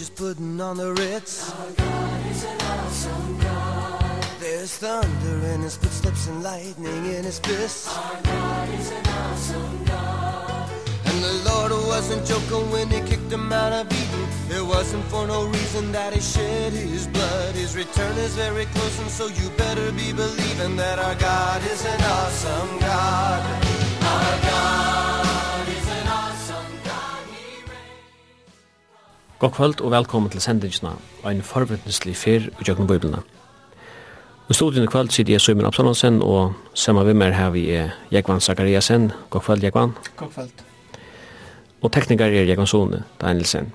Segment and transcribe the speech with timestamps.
[0.00, 1.52] just putting on the Ritz.
[1.52, 4.24] Our God is an awesome God.
[4.40, 9.84] There's thunder in his footsteps and lightning in his fists Our God is an awesome
[9.84, 10.70] God.
[11.04, 14.26] And the Lord wasn't joking when he kicked him out of Eden
[14.58, 17.54] It wasn't for no reason that he shed his blood.
[17.54, 21.84] His return is very close and so you better be believing That our God is
[21.84, 23.40] an awesome God.
[24.00, 24.49] Our God
[29.40, 30.90] God kvöld og velkommen til sendingsna
[31.22, 33.22] og en forventningslig fyr i Jøkken Bibelna.
[34.50, 37.94] I studien i kvöld sitter jeg Søymen Absalonsen og sammen med meg her vi er
[38.12, 39.12] Jekvann Zakariasen.
[39.30, 39.96] God kvöld, Jekvann.
[40.16, 40.60] God kvöld.
[41.82, 43.72] Og teknikar er Jekvann Sone, Danielsen.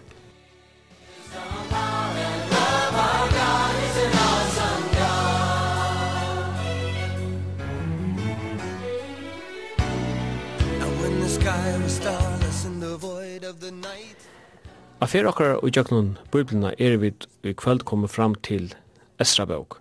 [15.06, 18.74] Af fyrir okkar og jöknun biblina er vi i kvöld komu fram til
[19.20, 19.78] Esra bøk.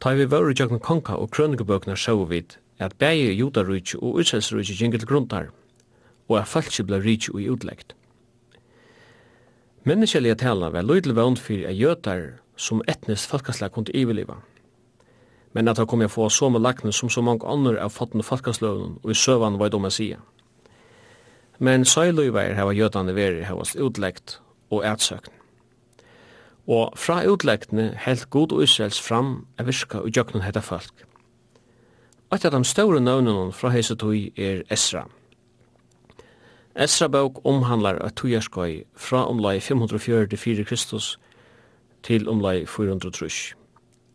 [0.00, 2.44] Ta vi vore jöknun konka og krønikebøkna sjau vi
[2.78, 5.46] at bægi judarrujtj og utselsrujtj gjengel grundar,
[6.28, 7.96] og at falskje blei rujtj og utleggt.
[9.84, 14.36] Menneskelige tala var løydel vond fyrir at jötar som etnisk falkaslega kundi iveliva.
[15.52, 18.22] Men at ha kom jeg få så med lakne som så mange andre av fattende
[18.24, 20.20] falkasløvnen og i søvan var det om jeg sier.
[21.60, 24.38] Men søyløyveir hava jøtande veri hava utlegt
[24.72, 25.34] og ætsøkn.
[26.70, 31.04] Og fra utlegtene helt god og Israels fram er virka og jøknen hetta folk.
[32.32, 35.02] Eitt av de store nøvnene fra heisetøy er Esra.
[36.78, 41.18] Esra bøk omhandlar at tujarskøy fra omlai 544 Kristus
[42.06, 43.56] til omlai 430.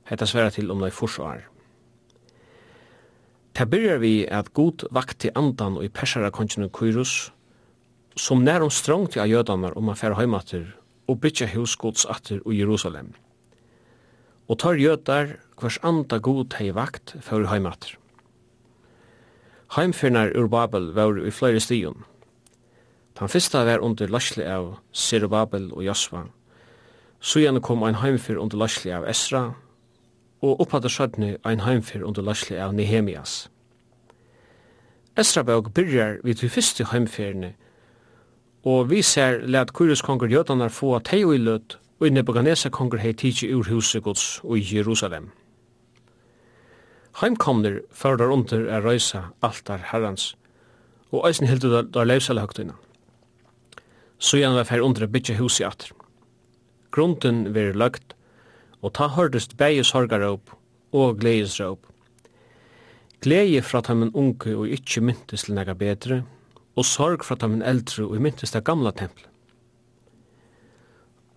[0.10, 1.44] Hetta sværa til omlai forsvar.
[3.54, 7.35] Ta byrjar vi at god vakti andan og i persara kongen Kyrus
[8.16, 10.66] som nærum strongt av jødanar om man færre heimater
[11.08, 13.14] og bytja husgods atter i Jerusalem.
[14.48, 17.98] Og tar jødar hvers anda god hei vakt før heimater.
[19.76, 22.06] Heimfyrnar ur Babel var i flere stion.
[23.20, 26.26] Den fyrsta var under lasli av Serubabel og Jasva.
[27.20, 29.56] Sujan kom ein heimfyr under lasli av Esra,
[30.42, 33.50] og opphatter sjødni ein heimfyr under lasli av Nehemias.
[35.18, 37.54] Esra bøk byrjar vid de fyrste heimfyrne
[38.66, 42.98] Og vi ser let Kyrios konger jötanar få tei og i løt, og Nebuchadnezzar konger
[43.04, 45.30] hei tidsi ur huset gods og i Jerusalem.
[47.22, 50.34] Heimkomner førdar under er røysa altar herrans,
[51.14, 52.74] og eisen hildu der leivsala høgtuna.
[54.20, 55.94] Så gjerne var fer under bytja hus i atter.
[56.92, 58.16] Grunden vir løgt,
[58.82, 60.52] og ta hørdest bæge sorgaråp
[60.92, 61.86] og gledesråp.
[63.22, 66.24] Gleie fra tammen unge og ikkje myntes til nega bedre,
[66.76, 69.30] og sorg fra dem eldre og i myntes det gamla templet.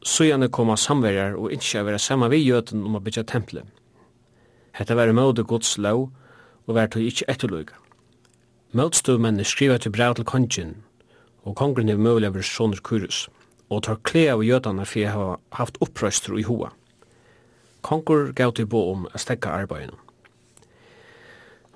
[0.02, 3.66] Søgjane koma samverjar og ikkje vera saman vi jøten om a bytja tempelet.
[4.72, 6.10] Hetta var møte Guds lov
[6.66, 7.74] og var tog ikkje etterløyga.
[8.72, 10.74] Møtstøvmennene skriva til brev til kongen,
[11.42, 13.28] og kongren er møyla over sonur kurus,
[13.70, 16.70] og tar kle av jøtene for jeg har haft opprøster i hoa.
[17.82, 19.96] Kongur gav til bo om a stekka arbeidene.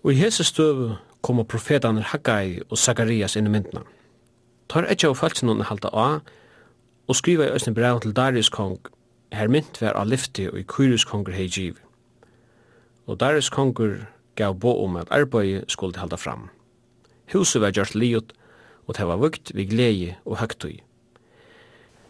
[0.02, 3.84] Og i hese støv koma profetane Haggai og Sakarias inn i myndna.
[4.68, 6.08] Tar etkja av falsinunne halda a,
[7.08, 8.78] og skriva i Østene brev til Darius kong,
[9.32, 11.78] her mynd vær av lyfti og i Kyrus konger hei giv.
[13.06, 14.06] Og Darius konger
[14.36, 16.48] gav bo om at arbeid skulle halda fram.
[17.32, 18.32] Huset var gjørt liot,
[18.86, 20.80] og det var vukt vi glede og høgtøy.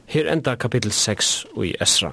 [0.06, 2.12] Her enda kapittel 6 og i Esra.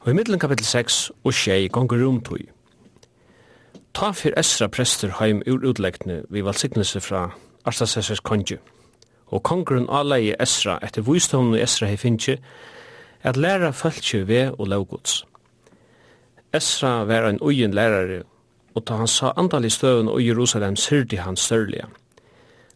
[0.00, 2.48] Og i middelen kapittel 6 og 6 gonger romtøy.
[3.94, 7.30] Ta fyr Esra prester heim ur utleggne vi valsignelse fra
[7.64, 8.58] Arstasessers konge.
[9.26, 12.38] Og kongren aleie Esra etter vysdomne Esra hei finnje
[13.22, 15.24] at læra fölkje ve og laugods.
[16.52, 18.22] Esra var ein ugen lærare
[18.74, 21.86] og ta han sa andalig støvun og Jerusalem syrdi han størlige.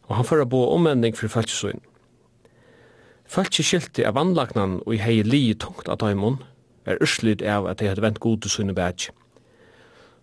[0.03, 1.81] Og han føra bo omvending for fölkjesøyn.
[3.27, 6.43] Fölkje skilti av anlagnan og i hei li tungt av daimun
[6.87, 9.15] er urslid av at de hadde vent god til sunne bætje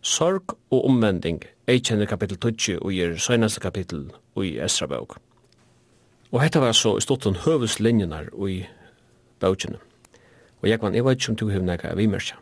[0.02, 5.18] sorg og omvending eikjenner kapittel 20 og gir søgnaste kapittel og i Esra bøk.
[6.32, 8.60] Og hetta var så i storten høveslinjenar og i
[9.40, 9.78] bøkjene.
[10.62, 12.38] Og jeg kan, jeg vet ikke om du har nekka av imerskja.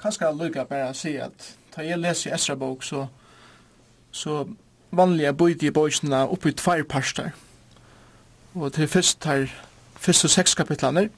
[0.00, 3.06] Kanskje lukka bare å si at da jeg leser Esra bøk så,
[4.12, 4.44] så
[4.90, 7.34] vanlige bøyde i bøkjene oppi tvær parster.
[8.54, 9.50] Og til fyrst her,
[9.96, 11.10] fyrst og seks kapitlene,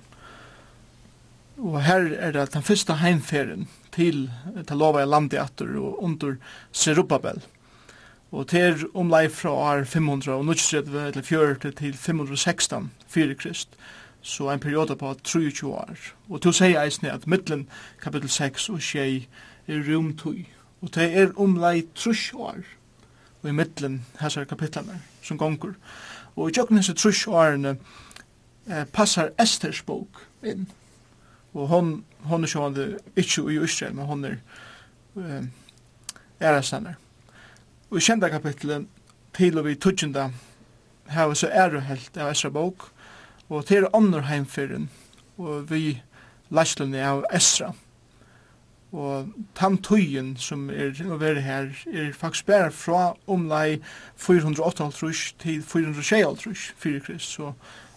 [1.62, 4.30] Og her er det den fyrsta heimferien til
[4.66, 6.36] til lova i landet atter og under
[6.72, 7.42] Serubabel.
[8.32, 13.68] Og til omlai fra år 539 til 40 til 516 fyrir krist,
[14.22, 15.96] så en periode på 23 år.
[16.28, 17.68] Og til seg eisne at middelen
[18.02, 19.28] kapittel 6 og 6
[19.68, 20.14] er rum.
[20.80, 22.62] Og det er omlai trus år
[23.42, 25.74] og i middelen hessar kapitlene som gongur.
[26.36, 27.76] Og i tjøkken hessar trus årene
[28.70, 30.68] eh, passar Esters bok inn.
[31.52, 31.92] Og hon
[32.24, 32.86] hon er sjående,
[33.16, 34.36] inte i Israel, men hon er
[35.16, 35.44] eh,
[36.40, 36.96] ärastannar.
[37.90, 38.86] Og i kjenda kapitlet,
[39.36, 40.30] til og vi tutsjenda,
[41.12, 42.88] her var så æruhelt av Esra bok,
[43.48, 44.88] og til andre heimfyrin,
[45.36, 46.00] og vi
[46.50, 47.72] lastlunni av Esra.
[48.92, 53.80] Og tam tøyen som er involveret her, er faktisk bare fra omlai
[54.16, 54.90] 408
[55.38, 57.52] til 406 fyrir krist, så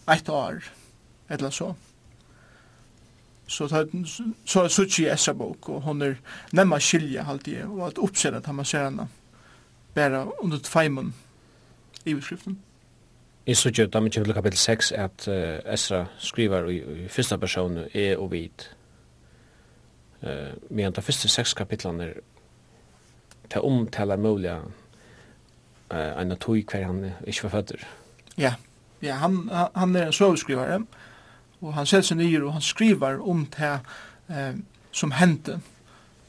[0.07, 0.63] eit år,
[1.29, 1.73] etla så.
[3.47, 6.15] Så tar så så suchi essa bok og hon er
[6.51, 9.07] nemma skilja halti det och att uppsätta att man ser henne
[9.93, 11.13] bara under tvåman
[12.05, 12.57] i beskriften.
[13.45, 17.77] Är så tjuta med kapitel kapittel 6 at uh, Esra skriver i, i første person
[17.93, 18.75] er og vit.
[20.23, 20.29] Uh,
[20.69, 22.13] men de första sex kapitlen är
[23.49, 27.87] ta omtala mulig uh, en av tog hver han ikke var fødder.
[28.37, 28.53] Ja.
[29.01, 30.75] Ja, han han er en sovskrivare.
[30.75, 30.81] Eh
[31.61, 33.73] og han setter seg nyer og han skriver om det
[34.29, 34.57] eh,
[34.95, 35.59] som hendte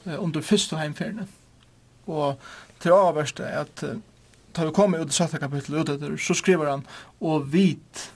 [0.06, 1.26] eh, under første heimferdene.
[2.06, 2.38] Og
[2.82, 3.98] til avverste er at eh,
[4.56, 6.84] da vi kommer ut i satte kapittel ut etter, så skriver han
[7.20, 8.06] og vit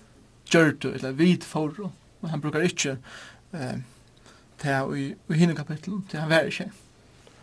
[0.50, 1.90] gjørtu, eller vit forro.
[2.20, 2.96] Men han brukar ikke
[3.52, 3.82] eh,
[4.62, 6.70] det i, i hinne kapittel, det han værer ikke.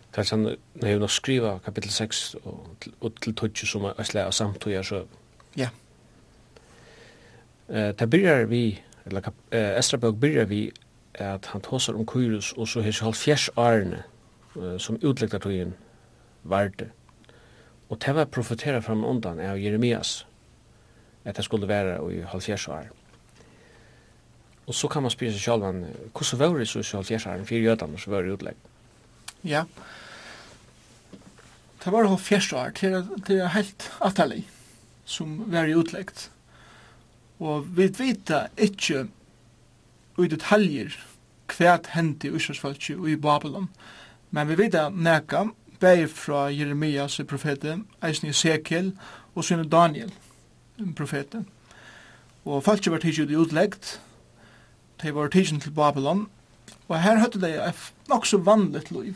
[0.08, 0.46] Det er sånn,
[0.80, 4.86] når jeg nå skriver kapittel 6 og, og til tøtje som er slæg av samtøyer,
[4.86, 5.02] så...
[5.58, 5.68] Ja.
[7.68, 8.62] Eh, det byrjar vi
[9.08, 10.70] eller äh, Estrabøk byrjar vi
[11.14, 14.02] at han tåsar om Kyrus og så hans halvfjers årene
[14.56, 15.74] äh, som utlegtar tøyen
[16.42, 16.90] varde.
[17.88, 20.26] Og det var profetera fram undan av Jeremias
[21.24, 22.88] at det skulle være i halvfjers år.
[24.66, 27.44] Og så kan man spyrja seg sjálf an, hvordan var det så i halvfjers år,
[27.48, 28.56] fyrir jødene som var utlegg?
[29.44, 29.64] Ja,
[31.84, 32.72] det var halvfjers år,
[33.28, 34.44] det er helt atallig
[35.08, 36.30] som var utleggt.
[37.38, 39.06] Og vi vet ikkje
[40.18, 40.96] i detaljer
[41.48, 43.68] hva hendte i Israelsfalki og i Babylon.
[44.30, 45.46] Men vi vet neka,
[45.80, 48.92] bæg fra Jeremias profeten, eisen i Sekel
[49.34, 50.12] og sinne Daniel
[50.96, 51.46] profeten.
[52.44, 54.00] Og falki var tidsi utleggt,
[55.02, 56.26] de var tidsi til Babylon,
[56.88, 59.14] og her høtte de et nok så vanligt liv.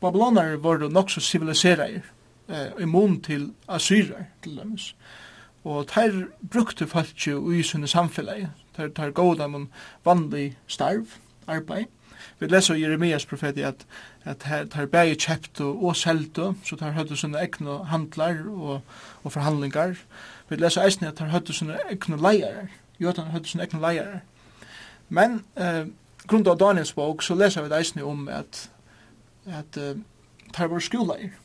[0.00, 2.02] Babylonar var nok så civiliserar,
[2.48, 4.94] eh, immun til asyrer, til dømes
[5.64, 8.48] og teir brukte falki i sunne samfelagi.
[8.76, 9.68] tær teir gåda mun
[10.04, 11.06] vanlig starv,
[11.46, 11.86] arbeid.
[12.38, 13.86] Vi leser Jeremias profeti at,
[14.24, 18.80] at teir, teir bægi kjeptu og seldu, så teir høyde sunne egnu handlar og,
[19.24, 19.96] og forhandlingar.
[20.48, 22.70] Vi leser eisne at tær høyde sunne egnu leiarar,
[23.00, 24.22] jötan høyde sunne egnu leiarar.
[25.08, 25.84] Men eh,
[26.26, 28.70] grunn av Daniels bok så leser vi eisne om at,
[29.46, 29.94] at uh,
[30.54, 31.36] teir var skoleir.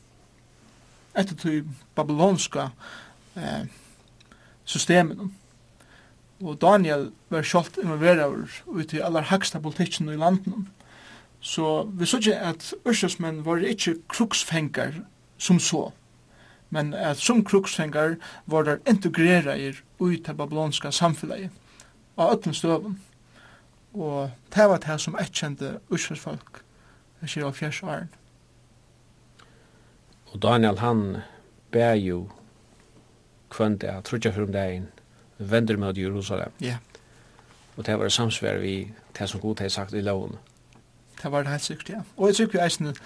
[1.18, 1.64] Etter til
[1.98, 2.70] babylonska
[3.36, 3.68] eh,
[4.68, 5.32] systemen.
[6.44, 10.68] Og Daniel var kjolt involverad ut i allar haksta politikken i landen.
[11.40, 15.00] Så vi så ikke at Ørsjøsmenn var ikke kruksfengar
[15.38, 15.90] som så,
[16.70, 18.16] men at som kruksfengar
[18.46, 21.50] var der integreret ut til babylonska samfunnet
[22.18, 22.98] av ötlun støven.
[23.94, 26.62] Og det var det som etkjente Ørsjøsfolk
[27.22, 28.10] i 24 åren.
[30.32, 31.22] Og Daniel han
[31.72, 32.26] ber jo
[33.50, 34.88] kvönd er trutja fyrir om dagen,
[35.38, 36.52] vender mot Jerusalem.
[36.60, 36.66] Ja.
[36.66, 36.78] Yeah.
[37.78, 40.36] Og det var samsvær vi det som god har sagt i loven.
[41.22, 42.00] Det var det helt sikkert, ja.
[42.16, 42.96] Og jeg tykker eisen,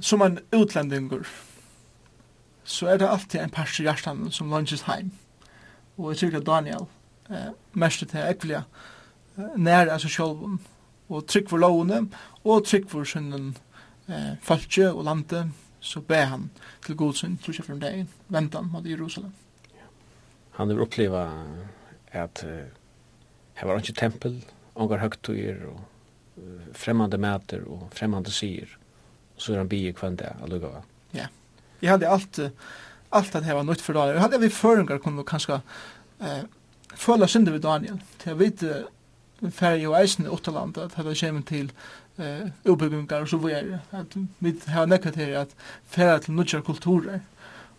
[0.00, 1.26] som en utlendingur,
[2.64, 5.12] så er det alltid en pers i hjertan som lunches heim.
[5.96, 6.86] Og jeg tykker Daniel,
[7.30, 8.62] eh, mest til ekvelia,
[9.56, 10.60] nær altså sjolvun,
[11.08, 12.08] og trygg for lovene,
[12.44, 13.56] og trygg for synden
[14.08, 15.50] eh, falskje og lande
[15.84, 16.50] så ber han
[16.86, 17.38] til Gud sin
[17.68, 19.32] en dag, dagen, väntan mot Jerusalem.
[20.50, 21.44] Han har uppleva
[22.12, 22.64] att uh,
[23.54, 25.80] her var inte tempel, ångar högt og er och
[26.38, 28.78] uh, främmande mäter och främmande syr.
[29.36, 30.82] Så är han bi kvann det, allugga va?
[31.10, 31.26] Ja.
[31.80, 32.38] Jag hade allt,
[33.08, 34.14] allt det här var nytt för Daniel.
[34.14, 36.44] Jag hade vi förungar kunde kanske uh,
[36.94, 37.98] följa synder vid Daniel.
[38.24, 38.62] Jag vet
[39.50, 41.70] fer jo eisen åttalanda, at det kommer til
[42.18, 43.80] eh, ubyggingar og så videre.
[43.92, 45.54] At vi har nekka til at
[45.86, 47.20] færa til nudjar kulturer.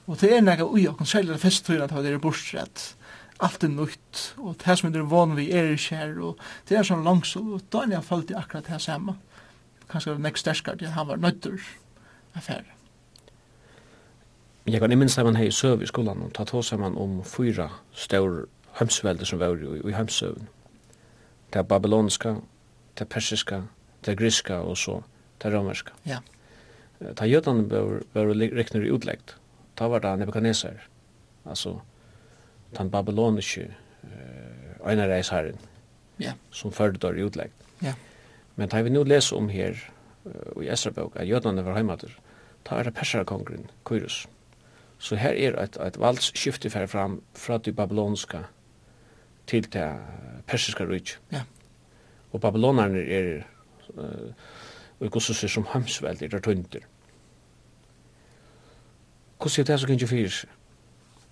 [0.07, 2.95] Og det er nekka ui okken, særlig det festtøyna at det er bortstrett.
[3.43, 6.87] Alt er nytt, og det som er vann vi er i kjær, og det er
[6.87, 9.17] sånn langså, og da er jeg falt i akkurat det samme.
[9.89, 11.59] Kanskje det var nekst sterskart, ja, han var nøytter
[12.35, 12.71] affære.
[14.65, 17.67] Jeg kan minst at man hei søv i skolan, og ta tå saman om fyra
[17.93, 18.45] stør
[18.79, 20.47] hømsvelder som var i, i hømsøvn
[21.55, 22.35] det babyloniska,
[22.93, 23.63] det persiska,
[24.01, 25.03] det griska og så
[25.37, 25.91] det romerska.
[26.03, 26.19] Ja.
[27.15, 29.35] Ta jötan bör bör räknar utläggt.
[29.75, 30.87] Ta var det Nebukadnesar.
[31.43, 31.81] Alltså
[32.77, 33.61] den babyloniske
[34.03, 35.57] eh einar reisherren.
[36.17, 36.31] Ja.
[36.51, 37.63] Som förde då utläggt.
[37.79, 37.93] Ja.
[38.55, 39.89] Men ta vi nu läser om här
[40.61, 42.19] i Esra bok att jötan var heimater.
[42.63, 44.27] Ta er det perserkongren Kyrus.
[44.99, 48.45] Så här är ett ett valsskifte fram från det babyloniska
[49.47, 49.87] til det
[50.47, 51.19] persiska rujt.
[51.31, 51.41] Ja.
[52.31, 53.43] Og babylonerne er
[53.95, 54.31] uh,
[54.99, 56.85] og gossus er som hamsveld er tøyndir.
[59.37, 60.49] Hvordan er det som kan fyrir seg?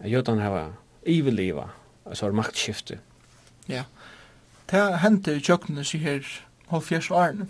[0.03, 0.73] Jødene har
[1.05, 1.69] iveliva,
[2.05, 2.99] altså har maktskifte.
[3.69, 3.83] Ja.
[4.71, 6.27] Det hendte i kjøkkenet seg her
[6.71, 7.47] halvfjers årene,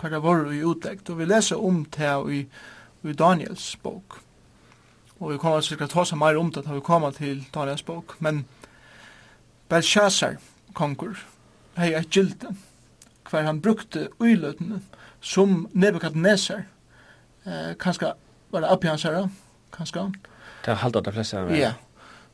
[0.00, 2.40] hva det var i utleggt, og vi leser om det i,
[3.06, 4.18] i Daniels bok.
[5.20, 7.86] Og vi kommer til å ta seg mer om det da vi kommer til Daniels
[7.86, 8.44] bok, men
[9.72, 10.34] Belshazzar,
[10.76, 11.16] konkur,
[11.80, 12.50] hei eit gilde,
[13.30, 14.82] hver han brukte uiløtene
[15.24, 16.66] som Nebuchadnezzar,
[17.46, 18.12] eh, kanska
[18.52, 19.22] var det Apiansara,
[19.72, 20.10] kanska.
[20.64, 21.38] Det er halda de flesta.
[21.38, 21.72] Ja, yeah.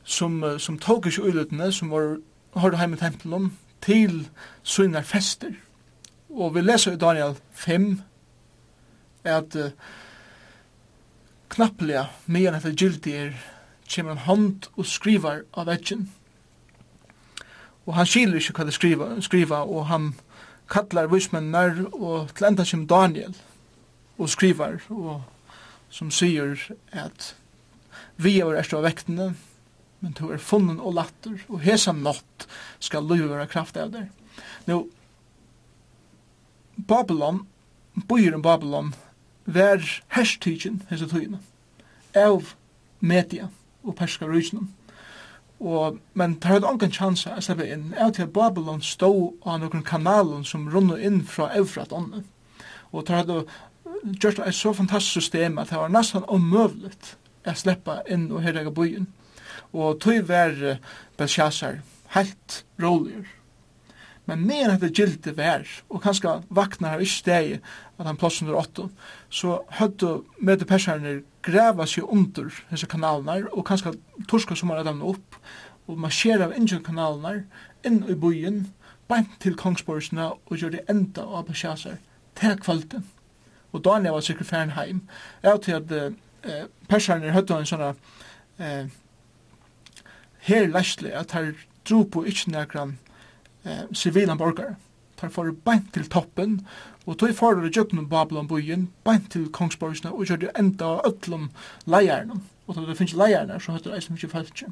[0.03, 2.17] som, som tog ikke uiløtene, som var
[2.59, 4.27] hørte heim i tempelen, til
[4.63, 5.55] sunnar fester.
[6.29, 8.01] Og vi leser i Daniel 5,
[9.23, 9.71] at uh,
[11.49, 13.33] knapplega, medan etter gildi er,
[13.95, 16.09] kommer en hånd og skriver av veggen,
[17.89, 20.11] og han skiler ikke hva det skriva, skriva og han
[20.69, 23.33] kallar vismennar og til enda som Daniel
[24.19, 25.23] og skrivar og
[25.89, 26.53] som sier
[26.93, 27.33] at
[28.21, 29.31] vi er erst av vektene
[29.99, 32.45] men du er funnen og latter og hesam natt
[32.77, 34.09] skal løy være kraft av der
[34.69, 34.83] Nå
[36.77, 37.47] Babylon
[38.05, 38.93] byren Babylon
[39.49, 39.81] vær
[40.13, 41.41] herstidgen hese tøyene
[42.13, 42.53] av
[43.01, 43.49] media
[43.81, 44.69] og perska rysnum
[45.59, 47.89] Og, men det hadde ongan chansa å slippe inn.
[47.97, 49.11] Jeg til Babylon stó
[49.43, 52.23] av noen kanalen som runde inn fra Eufrat ånden.
[52.91, 53.41] Og det hadde
[54.23, 57.15] gjort et så fantastisk system at det var nesten omøvligt
[57.47, 59.09] å slippe inn og herrega byen.
[59.75, 60.55] Og tøy var
[61.19, 61.81] Belshazzar
[62.15, 63.25] helt rolig.
[64.29, 67.53] Men mer at det gildi vær, og kanskje vaknar av ikke steg
[67.97, 68.85] at han plås under åtto,
[69.33, 73.95] så høyde møte perserne greva seg under disse kanalene, og kanskje
[74.29, 75.39] torska som har dem opp,
[75.89, 77.47] og marsjera av ingen kanalene
[77.87, 78.67] inn i byen,
[79.09, 81.97] bænt til kongsborgsna, og gjør det enda av Bashasar
[82.37, 83.07] til kvalten.
[83.73, 85.01] Og Daniel var sikkert færen heim.
[85.43, 87.85] Jeg til at eh, perserne høyde en sånn
[88.61, 88.93] eh,
[90.45, 91.53] her læsle at her
[91.89, 92.97] dro på ikke nekran
[93.65, 94.75] eh, sivila borgare.
[95.17, 96.61] Tar for beint til toppen,
[97.05, 101.49] og tog for det jøkken Babylon byen, beint til kongsborgsene, og kjørte enda av ötlom
[101.85, 102.39] leierne.
[102.67, 104.67] Og da det finnes leierne, så høytter eisen mykje falskje.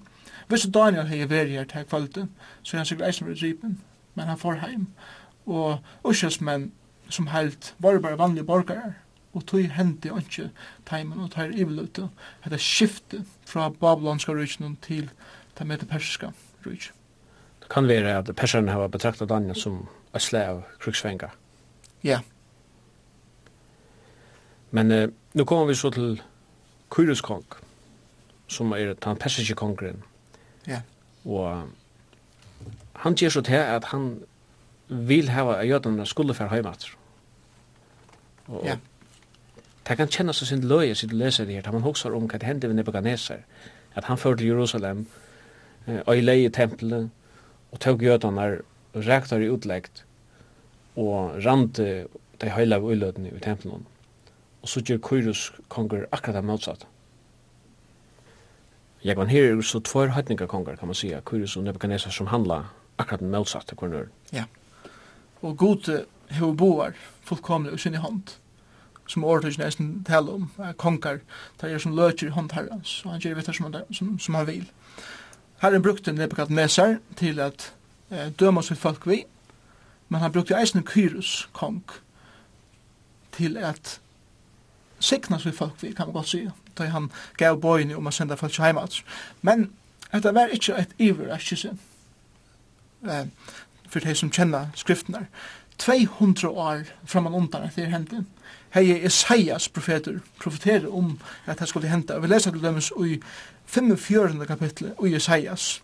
[0.48, 2.29] Hvis Daniel hei veri her til kvalitet,
[2.63, 3.79] så er han sikkert eisen veri dripen,
[4.15, 4.88] men han får heim.
[5.46, 6.72] Og uskjelsmenn
[7.10, 8.94] som heilt var bare vanlige borgare,
[9.34, 10.50] og tog hendi ikke
[10.86, 12.10] teimen og tar ivelute.
[12.46, 15.10] Hette skiftet fra babylonska rujtjen til
[15.58, 16.32] det persiska
[16.65, 16.97] rujtjen.
[17.68, 21.34] Det kan være at perserne har betraktet Daniel som et slag av krigsfengar.
[22.04, 22.20] Ja.
[24.72, 26.22] Men eh, nu kommer vi så til
[26.96, 27.44] Kyrus kong,
[28.48, 30.00] som er den persiske kongren.
[30.68, 30.80] Ja.
[31.26, 31.68] Og
[32.94, 34.24] han gjør så til at han
[34.88, 36.96] vil hava at jødene skulle fære heimater.
[38.48, 38.78] Og, ja.
[39.88, 42.68] Det kan kjennes sin løye sitt leser her, da man hokser om hva det hendte
[42.68, 43.44] ved Nebuchadnezzar,
[43.96, 45.08] at han førte til Jerusalem,
[46.06, 47.10] og i leie tempelet,
[47.77, 48.62] og tog jødanar
[48.96, 50.01] og rektar i utleggt
[50.98, 52.07] og rante
[52.41, 53.86] de heila ulødene i tempelen.
[54.62, 56.88] Og så gjør Kyrus konger akkurat det motsatt.
[59.05, 62.63] Jeg kan her så tvær høytninga konger, kan man sija, Kyrus og Nebuchadnezzar som handla
[62.98, 64.10] akkurat det motsatt til kvarnør.
[64.34, 64.48] Ja.
[65.41, 68.39] Og gode hever boar fullkomlig i sin i hånd
[69.07, 71.22] som ordet nesten taler om, konger,
[71.62, 74.48] der er som løter i hånd herrens, og han gjør det som, som, som han
[74.48, 74.65] vil.
[75.62, 77.74] Herren brukte Nebuchadnezzar til at
[78.12, 79.24] eh, døma sitt folk vi,
[80.10, 81.84] men han brukte eisen Kyrus, kong,
[83.32, 84.00] til at
[85.00, 86.48] signa sitt folk vi, kan man godt si,
[86.78, 89.02] da han gav bøyni om å senda folk til heimat.
[89.42, 89.72] Men
[90.12, 91.80] dette var ikke et iver, ikke sin,
[93.10, 93.26] eh,
[93.90, 95.26] for de som kjenner skriftene.
[95.78, 98.14] 200 år framan undan at det er hendt.
[98.74, 102.20] Hei Esaias profeter profeterer om at det skulle henda.
[102.20, 103.20] Vi leser til dømes i
[103.68, 104.46] 45.
[104.48, 105.84] kapitlet i Jesajas.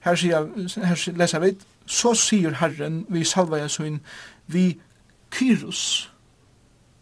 [0.00, 0.46] Her sier,
[0.84, 1.54] her leser vi,
[1.86, 4.00] så sier Herren vi salva Jesuin,
[4.46, 4.78] vi
[5.30, 6.10] kyrus,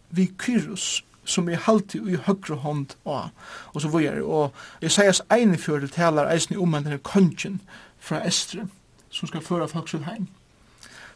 [0.09, 3.29] vi kyrus, som er halvtid i høyre hånd og,
[3.73, 7.61] og så vore og Jesajas egne fjörde talar eisen i omvendt denne kongen
[7.99, 8.67] fra Estre,
[9.09, 10.27] som skal føre folk til heim.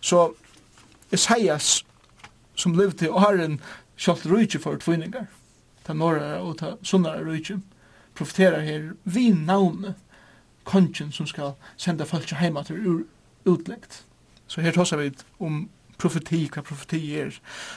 [0.01, 0.33] Så
[1.11, 1.85] Jesajas,
[2.55, 3.59] som levde i åren,
[3.97, 5.25] kjalt rujtje for tvinningar,
[5.85, 7.59] ta norra og ta sunnara rujtje,
[8.15, 9.95] profeterar her vi navnet
[10.63, 13.03] kongen som skal senda folk til heima til
[13.45, 14.03] utlegt.
[14.47, 17.31] Så her tåsar vi om profeti, hva profeti er.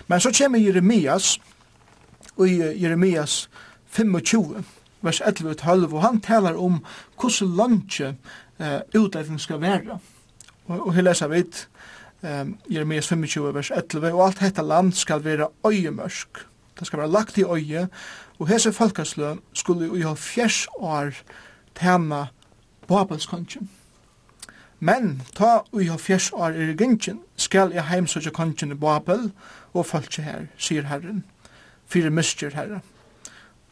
[0.09, 1.39] Men så kommer Jeremias,
[2.37, 3.49] og i Jeremias
[3.87, 4.65] 25,
[5.03, 6.83] vers 11 og 12, og han talar om
[7.21, 8.15] hvordan landje
[8.61, 9.99] uh, utlegging skal være.
[10.67, 11.45] Og, og her leser vi
[12.23, 16.47] um, Jeremias 25, vers 11, og alt dette land skal være øyemørsk.
[16.79, 17.89] Det skal være lagt i øye,
[18.39, 21.13] Og hese folkaslø skulle jo halv fjers år
[21.75, 22.27] tema
[22.89, 23.71] Babelskongen.
[24.81, 29.31] Men ta ui ha fjers år er gyngen, skal jeg heimsøkje kongen i Babel
[29.73, 31.25] og folket her, sier Herren,
[31.87, 32.81] fyrir mistjer herre.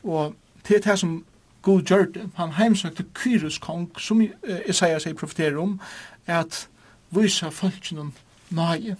[0.05, 1.25] Og til det som
[1.63, 4.21] God gjør det, han heimsøkte Kyrus kong, som
[4.69, 5.81] Isaiah sier profeterer om,
[6.27, 6.69] at
[7.11, 8.13] vysa falkje noen
[8.51, 8.97] nage.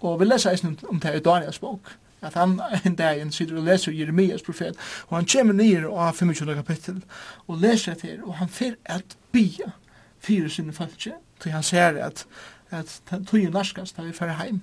[0.00, 3.56] Og vi leser eisen om det i Daniels bok at han en dag en sitter
[3.56, 4.76] og leser Jeremias profet,
[5.08, 7.02] og han kommer ned og har 25 kapittel,
[7.46, 9.72] og leser det her, og han fer at bia
[10.20, 12.26] fyrir sinne falskje, til han ser at,
[12.70, 14.62] at tøyen narskast da vi fer heim.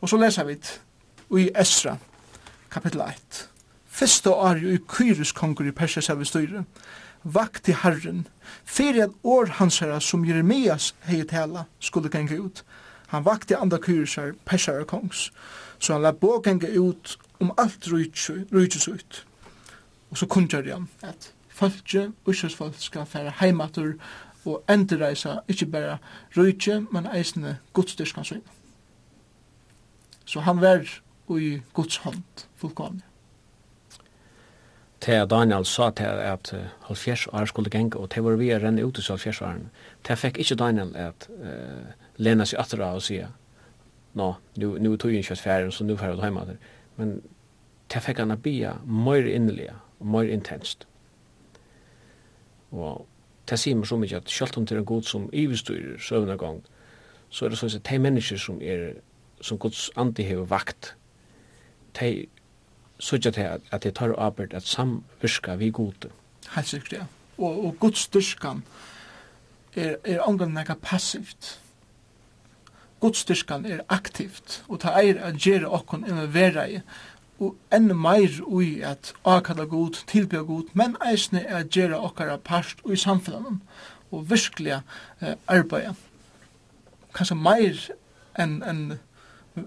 [0.00, 0.58] Og så leser vi
[1.40, 1.96] i Esra,
[2.70, 3.48] kapittel 1.
[3.96, 6.64] Fyrste ari i Kyrus kongur i Persia selv styre,
[7.24, 8.26] vakt Herren,
[8.64, 12.62] fyrir at år hans herra som Jeremias hei tala skulle ganga ut.
[13.08, 15.32] Han vakti andra Kyrisar, Persia kongs,
[15.78, 19.26] Så han la bågenge ut om alt rujtjusut.
[20.10, 23.94] Og så kunngjør han at folkje, ursjøsfolk skal fære heimater
[24.46, 25.98] og endreisa ikkje berre
[26.36, 28.42] rujtje, men eisne godstyrskan sin.
[30.26, 30.86] Så han var
[31.30, 33.02] i Guds hånd fullkomne.
[35.00, 36.54] Til Daniel sa til at
[36.86, 39.68] halvfjers år skulle genge, og til var vi renne ut til halvfjers åren,
[40.04, 43.28] til fikk ikkje Daniel at uh, lena seg atra og sige,
[44.16, 46.56] nå, nu, nu tog ju inte färgen så nu får jeg hjemme der.
[46.96, 47.22] Men
[47.92, 50.86] det fikk han å bia mer innerliga, mer intenst.
[52.72, 53.04] Og
[53.48, 56.38] det sier meg så mye at selv om det er en god som ivestyrer søvnene
[56.40, 56.62] gang,
[57.30, 58.96] så er det sånn at de mennesker som er
[59.44, 60.94] som Guds andi hever vakt,
[62.00, 62.26] de
[62.98, 66.10] sørger til at de tar arbeid at samvirka vi gode.
[66.54, 67.04] Helt sikkert, ja.
[67.38, 68.62] Og, og Guds styrkan
[69.76, 71.58] er, er omgang nekka passivt
[73.06, 76.80] godstyrkan er aktivt, og ta eir at gjere okkon involvera i,
[77.38, 82.38] og enn meir ui at akada god, tilbya god, men eisne er at gjere okkara
[82.42, 83.60] parst ui samfunnan,
[84.10, 84.80] og virkelig
[85.20, 85.94] eh, arbeida.
[87.14, 87.84] Kanskje meir
[88.38, 88.82] enn en,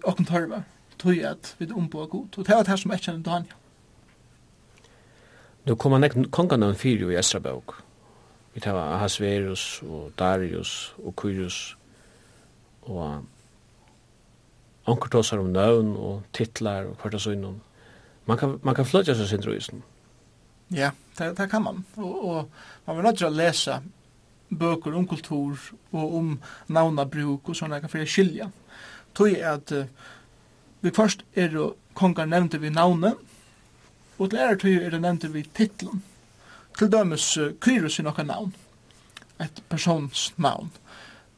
[0.03, 0.63] okkon tørva,
[0.99, 3.55] tog at vi omboa god, og det var det som er kjenne Daniel.
[5.67, 7.77] Nu han ekki kongan av fyrir i Esrabøk.
[8.53, 11.78] Vi tar Ahasverus og Darius og Kyrius
[12.89, 13.25] og
[14.89, 17.59] onkur tåsar om nøvn og titlar og hvert så innom.
[18.25, 19.83] Man kan, man kan fløtja seg sin drøysen.
[20.73, 21.85] Ja, det, det kan man.
[21.97, 22.49] Og, og
[22.85, 23.79] man vil nødt til å lese
[24.49, 25.57] bøker om kultur
[25.91, 26.31] og om
[26.67, 28.49] navnabruk og sånne kan fyrir skilja.
[29.17, 29.85] Tøy er at uh,
[30.81, 33.17] vi først er det kongar nevnte vi navnet,
[34.17, 36.03] og til ære tøy er det nevnte vi titlen.
[36.77, 38.53] Til dømes uh, Kyrus er nokka navn,
[39.41, 40.71] et persons navn.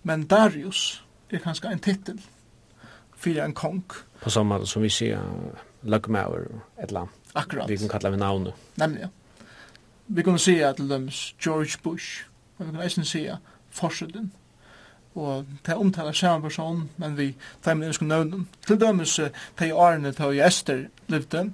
[0.04, 1.04] Men Darius,
[1.36, 2.22] er kanskje en titel
[3.16, 3.84] for en kong.
[4.22, 6.48] På samme måte som vi sier uh, Lugmauer
[6.84, 7.10] ett land.
[7.34, 7.70] Akkurat.
[7.70, 9.08] Vi kan kalla vi Nemlig, ja.
[10.08, 12.26] Vi kan se att Lums George Bush.
[12.58, 13.38] Men vi kan nästan se
[13.70, 14.32] Forseden.
[15.16, 18.48] Og det omtaler samme person, men vi tar med ønske nøvnen.
[18.68, 19.20] Til dømes
[19.58, 21.54] til i årene til i Ester levde.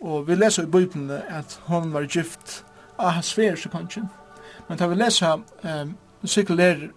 [0.00, 2.64] Og vi leser i Bibelen at hon var gift
[2.98, 4.02] av hans sverse kanskje.
[4.68, 6.90] Men da vi leser um, sekulære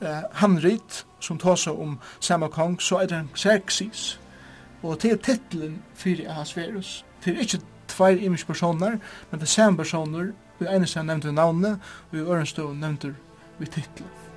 [0.00, 4.20] eh, handrit som tar seg om samme kong, så er det en Xerxes.
[4.82, 7.04] Og til er titlen fyrir Ahasverus.
[7.24, 8.98] Det er ikke tvær imisk personer,
[9.30, 11.78] men det er samme personer, vi eneste nevnte navnet,
[12.10, 13.14] og i ørenstå nevnte
[13.58, 14.27] vi titlen.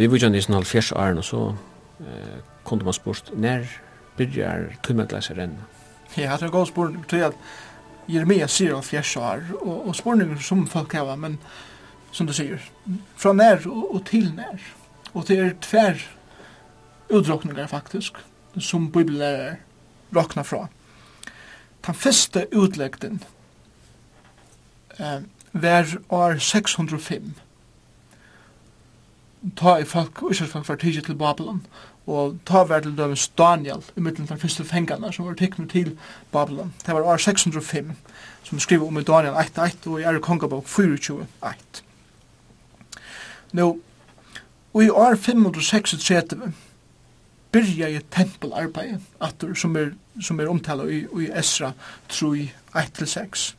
[0.00, 1.38] Vi var jo nesten halvfjers åren, og så
[2.00, 3.66] eh, kunne man spørst, når
[4.16, 5.58] byrjar tøymegleser renn?
[6.16, 7.36] Ja, det er godt spør, til at
[8.08, 11.36] Jeremia sier halvfjers år, og, og spørninger som folk hava, men
[12.16, 12.64] som du sier,
[13.20, 14.64] fra nær og, og til nær.
[15.12, 16.00] Og det er tver
[17.10, 18.16] utdrukningar faktisk,
[18.56, 19.60] som bibellærer
[20.16, 20.62] råkna fra.
[21.86, 23.20] Den første utlegden
[24.96, 25.20] eh,
[25.52, 27.34] var år 605,
[29.56, 31.62] ta i folk, Israels var tidsi til Babylon,
[32.06, 35.92] og ta var til dømes Daniel, i middelen av første fengene, som var tikkene til
[36.32, 36.72] Babylon.
[36.86, 37.92] Det var år 605,
[38.44, 41.84] som skriver om i Daniel 1.1, og i Ære Kongabok 24.1.
[43.52, 43.68] Nå,
[44.72, 46.52] og i år 536,
[47.52, 51.72] byrja i tempelarbeid, atur, som er, som er omtala i, i Esra
[52.08, 53.54] 3, 1-6.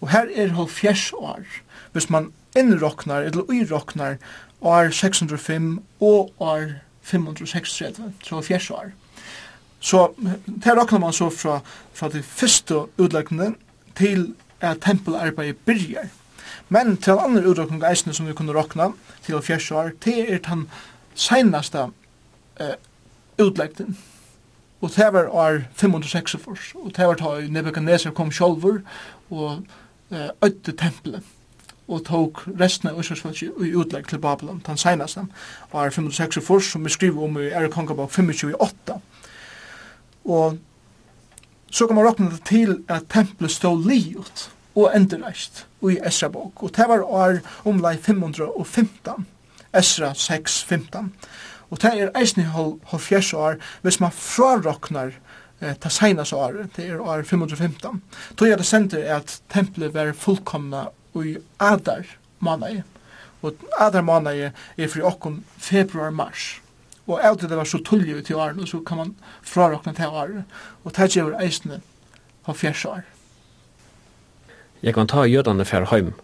[0.00, 1.44] Og her er halvfjers år,
[1.92, 4.16] hvis man innroknar, eller uiroknar,
[4.60, 6.60] år 605 og år
[7.02, 8.90] 536, så fjers år.
[9.80, 10.08] Så
[10.46, 11.60] det råkner man så fra,
[11.94, 13.54] fra de første utleggene
[13.96, 16.08] til at tempelarbeidet byrjar.
[16.68, 18.90] Men til andre utleggene eisene som vi kunne råkna
[19.24, 20.68] til fjers år, det er den
[21.14, 21.86] senaste
[22.60, 22.76] eh,
[23.38, 23.96] utleggene.
[24.80, 28.80] Og det var år 546, og det var da Nebuchadnezzar kom sjolver
[29.30, 29.62] og
[30.12, 31.22] eh, ødde tempelet
[31.90, 35.26] og tok resten av Øslandsfolk i utlegg til Babylon, den seneste,
[35.72, 39.00] var 506 546, som vi skriver om i Ære Kongabok 528.
[40.24, 40.58] Og
[41.70, 46.62] så kan man råkne det til at tempelet stod liot og endreist i Esra bok,
[46.62, 49.26] og det var år omlai 515,
[49.74, 51.10] Esra 6.15.
[51.70, 55.12] Og det er eisen i fjers år, hvis man fraroknar
[55.60, 58.02] eh, ta seinas år, det er år 515.
[58.34, 62.06] Då er det sender at tempelet var fullkomna i Adar
[62.38, 62.82] måneder.
[63.42, 66.60] Og Adar måneder er fri okkom februar-mars.
[67.10, 70.06] Og av det var så tullig ut i åren, og så kan man frarokna til
[70.06, 70.44] åren.
[70.84, 71.80] Og det gjør eisene
[72.46, 73.02] på fjers år.
[74.82, 76.14] Jeg kan ta jødane fra heim.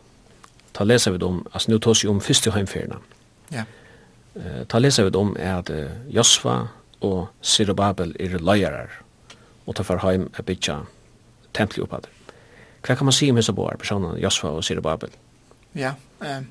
[0.72, 3.00] Ta leser vi om, altså nu tås jo om fyrste heimferdene.
[3.52, 3.64] Ja.
[4.68, 6.68] Ta leser vi om at uh, Josva
[7.00, 9.00] og Sirobabel er løyarar,
[9.66, 10.82] og ta fer heim er bytja
[11.56, 12.15] templi oppader.
[12.86, 15.10] Hva kan man si om disse boar, personene, Josfa og Sirubabel?
[15.74, 16.44] Ja, eh,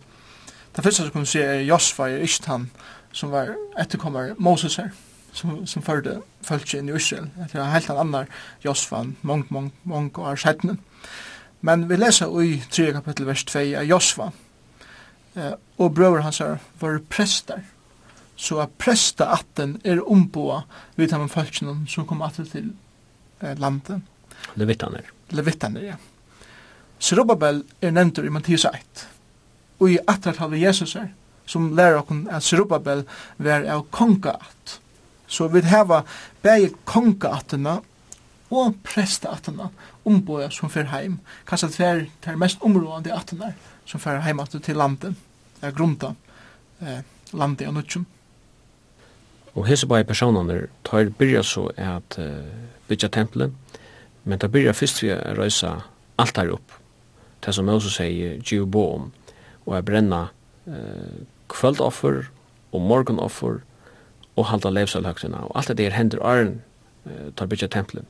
[0.75, 2.69] det første som kan si er Josfa er ikke han
[3.15, 4.89] som var etterkommer Moses her,
[5.31, 7.29] som, som førte følte inn i Israel.
[7.39, 8.33] Det er helt en annen
[8.65, 10.81] Josfa, mange, mange, mange år siden.
[11.65, 14.27] Men vi leser i 3 kapittel vers 2 av Josfa,
[15.39, 17.63] eh, og brøver hans her var prester,
[18.35, 20.65] så at prestaatten er omboa
[20.99, 22.73] vid de folkene som kom atter til
[23.39, 24.03] eh, landet.
[24.59, 25.07] Levittaner.
[25.31, 25.95] Levittaner, ja.
[27.05, 29.03] Zerubbabel er nevntur i Mattias 1.
[29.77, 31.11] Og i attertal vi Jesus er,
[31.45, 33.03] som lærer okkur at Zerubbabel
[33.37, 34.79] var av kongaat.
[35.27, 36.01] Så vi hava
[36.41, 37.75] begge kongaatene
[38.49, 39.67] og prestaatene
[40.05, 41.19] omboja som fer heim.
[41.45, 43.51] Kanskje det er det mest områdende atene
[43.85, 45.13] som fer heim til landet,
[45.61, 46.15] er grunta
[46.81, 48.07] eh, landet og nutjum.
[49.53, 52.41] Og hese bare personene tar byrja så at uh,
[52.89, 53.53] bytja tempelen,
[54.23, 55.77] men tar byrja fyrst vi røysa
[56.17, 56.81] alt her opp
[57.45, 59.11] det som Moses sier, Gio bo om,
[59.65, 60.21] og er brenna
[60.67, 62.25] eh, kvöldoffer
[62.71, 63.61] og morgenoffer,
[64.35, 65.45] og halda levsalhøgtina.
[65.47, 66.61] Og alt det der hender arn
[67.05, 68.05] eh, tar bytja tempelet.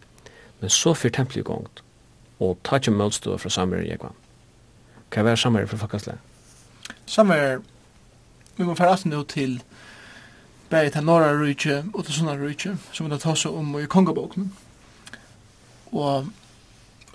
[0.61, 1.83] Men så fyr tempelet i gongt,
[2.39, 4.17] og tar ikke møllstå fra samverden jeg kvann.
[5.13, 6.17] Hva er samverden for folkasle?
[7.05, 7.63] Samverden,
[8.57, 9.59] vi må fære alt nå til
[10.69, 14.53] bæg til norra rujtje og til sunna rujtje, som vi da ta om i kongaboknen.
[15.91, 16.27] Og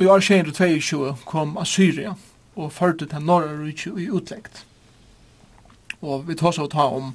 [0.00, 2.14] I år 22 kom Assyria
[2.56, 4.62] og førte til norra rydtje i utleggt.
[6.00, 7.10] Og vi tås av ta om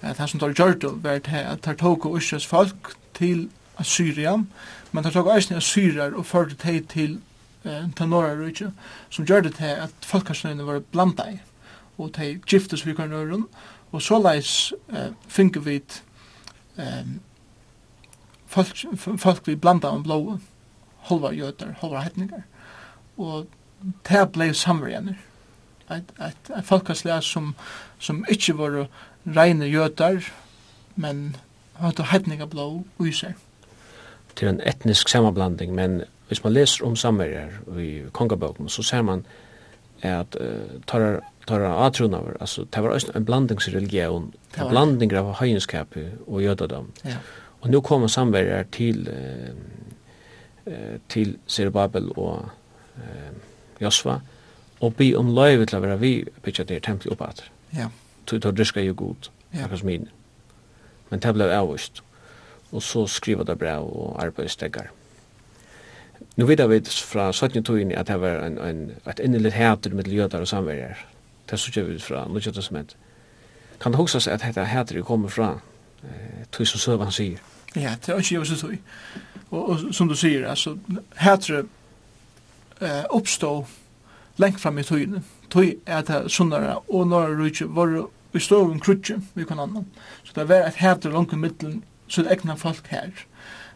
[0.00, 4.38] at han som tar gjørt var til at tar tok og Israels folk til Assyria,
[4.92, 7.18] men tar tok eisen Assyrier og førte til til
[7.64, 8.70] eh, til norra rydtje,
[9.10, 11.38] som gjør det til at folkastløyene var blanda i,
[11.98, 13.42] og til giftes vi kan gjøre
[13.92, 15.76] og så leis eh, finner vi
[16.78, 17.06] eh,
[18.46, 18.84] folk,
[19.18, 20.40] folk vi blanda om blået
[21.08, 22.44] halva jøter, halva hetningar.
[23.18, 23.46] Og
[24.08, 25.18] det blei samverjener.
[25.92, 27.52] Et, et, et folkaslag som,
[28.00, 28.78] som ikkje var
[29.36, 30.24] reine jøter,
[30.96, 31.36] men
[31.80, 33.34] hadde hetningar blå uiser.
[34.34, 39.26] Til en etnisk samablanding, men hvis man leser om samverjar i kongabøkken, så ser man
[40.04, 45.96] at uh, tar tar atrun over alltså det var en blandingsreligion en blandning av hedenskap
[46.26, 47.16] och judendom ja.
[47.60, 49.54] och nu kommer samverjar till uh,
[50.66, 52.48] eh, til Zerubabel og
[52.98, 53.32] eh,
[53.82, 54.18] Josva
[54.80, 57.50] og be om løyve til å være vi bytja det tempel oppa atter.
[57.74, 57.88] Ja.
[58.26, 59.64] til å dryska jo god, ja.
[59.64, 60.04] akkurat min.
[61.10, 62.00] Men det ble avvist.
[62.72, 64.90] Og så skriva det brev og arbeidsteggar.
[66.36, 70.40] Nu vet vi fra 17-tøyen at det var en, en, et innelig hæter med jødar
[70.40, 71.04] og samverjar.
[71.46, 72.96] Det er så vi fra Nudja Testament.
[73.80, 75.60] Kan det huksas at dette hæter kommer fra
[76.52, 77.38] tog som Søvan sier.
[77.76, 78.76] Ja, det er ikke jeg tog.
[79.50, 80.76] Og, og som du sier, altså,
[81.18, 81.64] hetre
[82.80, 83.66] eh, oppstå
[84.36, 85.22] lengt fram i tøyene.
[85.50, 87.96] Tøy er det sunnere og norra ikke var
[88.34, 89.86] i ståven krutje, vi kan annan.
[90.24, 93.10] Så det var et hetre langt i middelen, så det egna folk her.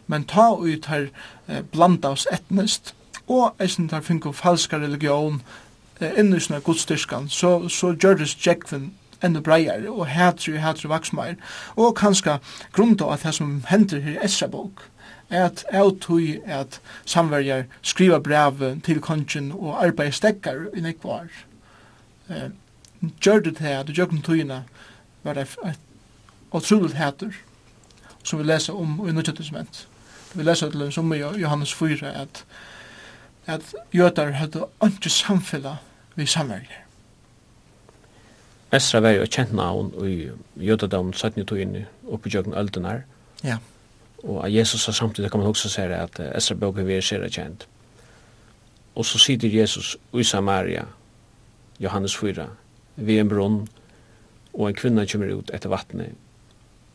[0.07, 1.09] Men ta ut her
[1.47, 2.95] eh, blanda oss etnest,
[3.27, 5.41] og eisen tar finko falska religion,
[5.99, 8.29] eh, innu sånne godstyrskan, så, så gjør det
[9.23, 11.35] enda breier, og hætru, hætru vaksmeir,
[11.75, 12.37] og kanska
[12.71, 14.89] grunda at det som hender her i Esra bok,
[15.29, 21.27] er at jeg tog at samverjar skriva brev til kongen og arbeid stekkar i nekvar.
[22.29, 22.49] Eh,
[23.21, 24.63] gjør det her, du gjør tøyina,
[25.23, 25.79] var det et
[26.51, 27.33] utroligt hætur,
[28.23, 29.87] som vi leser om i Nødgjøttesment.
[30.33, 32.45] Vi leser til en som i Johannes 4, at,
[33.45, 33.61] at
[33.93, 35.77] jøtar hadde ikke samfella
[36.15, 36.88] vi samverjar
[38.71, 40.29] Esra var jo et kjent navn i
[40.61, 43.01] jødedavn 17-togene oppe i jøkken Øldenar.
[43.43, 43.57] Ja.
[44.21, 47.25] Og at Jesus har samtidig kan man også se at Esra bøk er vi ser
[47.29, 47.65] kjent.
[48.95, 50.85] Og så sitter Jesus i Samaria,
[51.79, 52.45] Johannes 4,
[52.95, 53.67] ved en brunn,
[54.53, 56.13] og en kvinna kommer ut etter vattnet,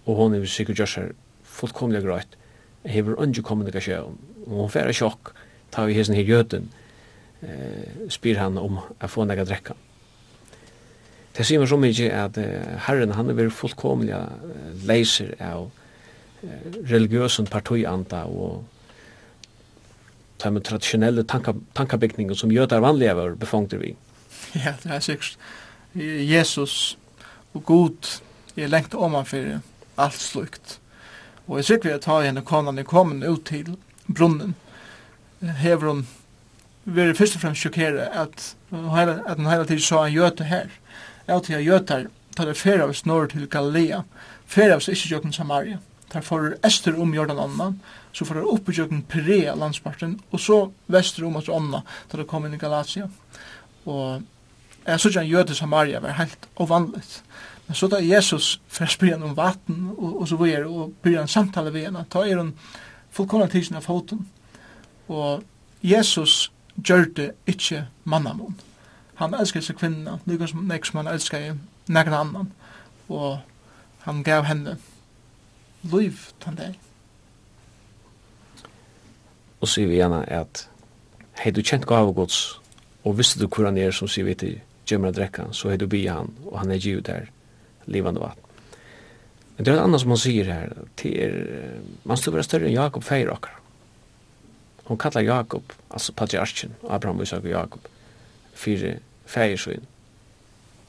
[0.06, 2.37] og hon er sikkert gjør seg fullkomlig greit,
[2.84, 5.32] hever ikke kommunikasjon, og hon færer sjokk,
[5.72, 6.68] tar vi hesten her jøden,
[7.42, 9.74] eh, spyr han om å få noe drekka
[11.35, 14.31] det sier meg så mye at uh, Herren han er vært fullkomlig uh,
[14.87, 18.62] leiser av uh, religiøsen partianda og
[20.44, 23.94] de traditionella tanka, tankabygningen som jøder vanliga var befongter vi.
[24.64, 25.38] Ja, det er sikkert.
[25.94, 26.99] Jesus
[27.55, 28.11] og Gud
[28.57, 29.57] er lengt oman for
[29.99, 30.79] alt slukt.
[31.47, 33.75] Og jeg sikkert at henne konan er kommet ut til
[34.07, 34.55] brunnen.
[35.40, 36.07] Hever hun
[36.85, 40.68] vi først og fremst sjokkere at, at hun hele tiden så en jøte her
[41.28, 44.02] av til at gjøtar tar det færa av snor til Galilea,
[44.50, 45.78] færa av seg ikke jøkken Samaria.
[46.10, 47.78] Tar for ester om Jordan annan,
[48.12, 50.58] så får det opp i jøkken Perea landsparten, og så
[50.92, 53.08] vester om at ånda, tar det kom inn i Galatia.
[53.87, 54.22] Og
[54.84, 57.22] jeg synes at en jøde Samaria var helt ovanligt.
[57.66, 61.32] Men så da Jesus fyrir spyrir om vatten, og, og så var og byrja en
[61.32, 62.52] samtale ved henne, ta er hun
[63.14, 64.26] fullkomna tidsin av foten.
[65.08, 65.42] Og
[65.82, 68.60] Jesus gjør det ikke mannamånd
[69.20, 71.55] han elskar seg kvinna, lykka som nek som han elskar
[71.92, 72.50] nekna annan,
[73.09, 73.38] og
[74.07, 74.77] han gav henne
[75.92, 76.79] liv til deg.
[79.62, 80.66] Og sier vi gjerne at
[81.40, 82.40] hei du kjent gav og gods,
[83.05, 85.87] og visste du hvor han er som sier vi til gjemmer drekka, så hei du
[85.88, 87.31] bi han, og han er giv der,
[87.87, 88.40] livande vatt.
[89.55, 91.35] Men det er annars som han sier her, til er,
[92.03, 93.61] man stod være større enn Jakob feir okkar.
[94.88, 97.93] Hon kallar Jakob, altså patriarchen, Abraham, Isak og Jakob
[98.54, 99.84] fyrir fægersøyn.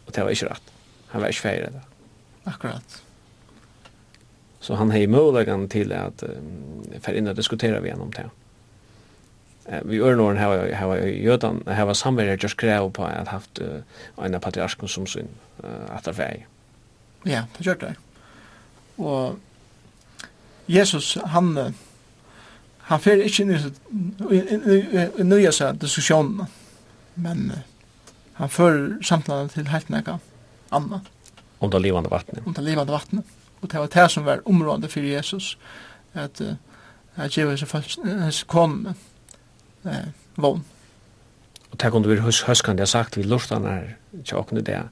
[0.08, 0.71] Og det var ikke rett.
[1.10, 1.82] Han var ikke fæger det.
[2.45, 3.01] Akkurat.
[4.60, 8.25] Så han hei muligheten til at um, for innan diskutera vi gjennom det.
[9.65, 13.62] Uh, vi øren åren her var jødan, her var samverdet just krev på at haft
[13.62, 15.30] uh, en patriark som sin
[15.63, 16.45] uh, at det
[17.25, 17.95] Ja, det gjør det.
[18.97, 19.39] Og
[20.67, 21.73] Jesus, han,
[22.78, 23.51] han fer ikke inn
[25.19, 26.45] i nøyeste diskusjonen
[27.15, 27.51] men
[28.34, 30.19] han för samtalen till helt näka
[30.69, 31.01] annat.
[31.58, 32.47] Om det levande vattnet.
[32.47, 33.25] Om det levande vattnet.
[33.60, 35.58] Och det var det som var området för Jesus
[36.13, 36.41] att
[37.15, 37.99] att ge sig fast
[38.47, 38.93] kom
[39.86, 39.91] uh,
[40.36, 40.63] vån.
[41.69, 44.84] Och det kunde vi vill hus huskan jag sagt vi lustan är tjockne det.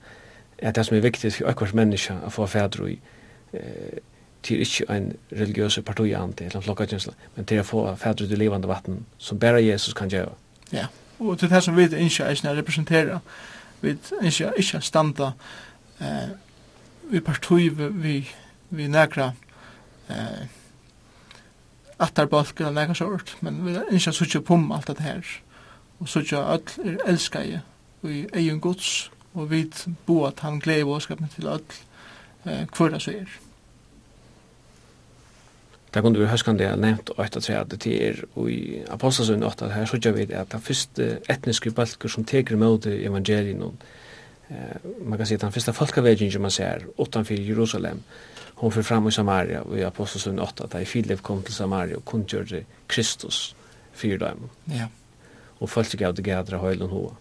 [0.63, 2.99] Att det som är viktigt för varje människa att få fäder i
[3.51, 3.99] eh
[4.41, 8.67] till inte en religiös parti ante eller flockakänsla men till att få fäder i levande
[8.67, 10.29] vatten som bara Jesus kan göra.
[10.69, 10.77] Ja.
[10.77, 10.89] Yeah
[11.29, 13.19] og til det som vi ikke er representera.
[13.81, 15.31] Vi ikke er standa
[15.99, 16.29] eh,
[17.11, 18.29] vi partui vi,
[18.69, 19.31] vi nekra
[20.09, 20.45] eh,
[21.99, 25.21] attarbalk eller nekra sort, men vi er ikke sutja pum alt det her
[25.99, 27.61] og sutja öll er elskaje
[28.03, 29.65] og i egen gods og vi
[30.05, 31.63] boat han gleder våskapen til öll
[32.45, 33.29] eh, kvörda så er.
[35.93, 39.69] Det kunne vi høyskande det jeg nevnt og etter at det er i Apostelsen 8
[39.75, 43.61] her så vi at den første etniske balker som teker møte evangelien
[44.49, 48.01] eh, man kan si at den første folkavegingen man ser utanfor Jerusalem
[48.55, 52.05] hon fyrir fram i Samaria og i Apostelsen 8 da Filip kom til Samaria og
[52.05, 53.55] kunngjør Kristus
[53.93, 54.89] fyrir dem ja.
[55.59, 57.13] og folk gav det gadra høylen hoa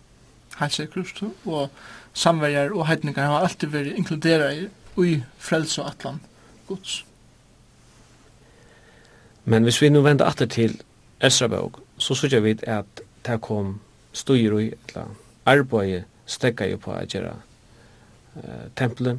[0.57, 1.69] Hansi Kristus og
[2.15, 6.21] samverjar og heitningar har alltid vært inkludera i frelse og atlan
[6.69, 7.03] gods
[9.45, 10.81] Men hvis vi nu vender atter til
[11.21, 13.81] Esrabog, så synes jeg vidt at det kom
[14.13, 15.15] styr i, eller
[15.47, 17.35] arbeid stekka jo på at gjøre
[18.37, 18.43] uh,
[18.77, 19.19] tempelet,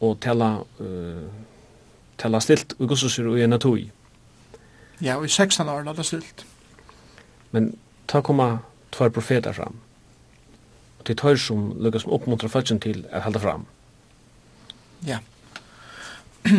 [0.00, 1.28] og tella, uh,
[2.18, 3.90] tella stilt og gossusur og en atoi.
[5.02, 6.46] Ja, og i 16 år la det stilt.
[7.50, 7.74] Men
[8.08, 8.58] ta koma
[8.92, 9.76] tvær profetar fram.
[10.98, 13.66] Og til tøyr som lukkar som oppmuntra fødsen til at halda fram.
[15.06, 15.18] Ja.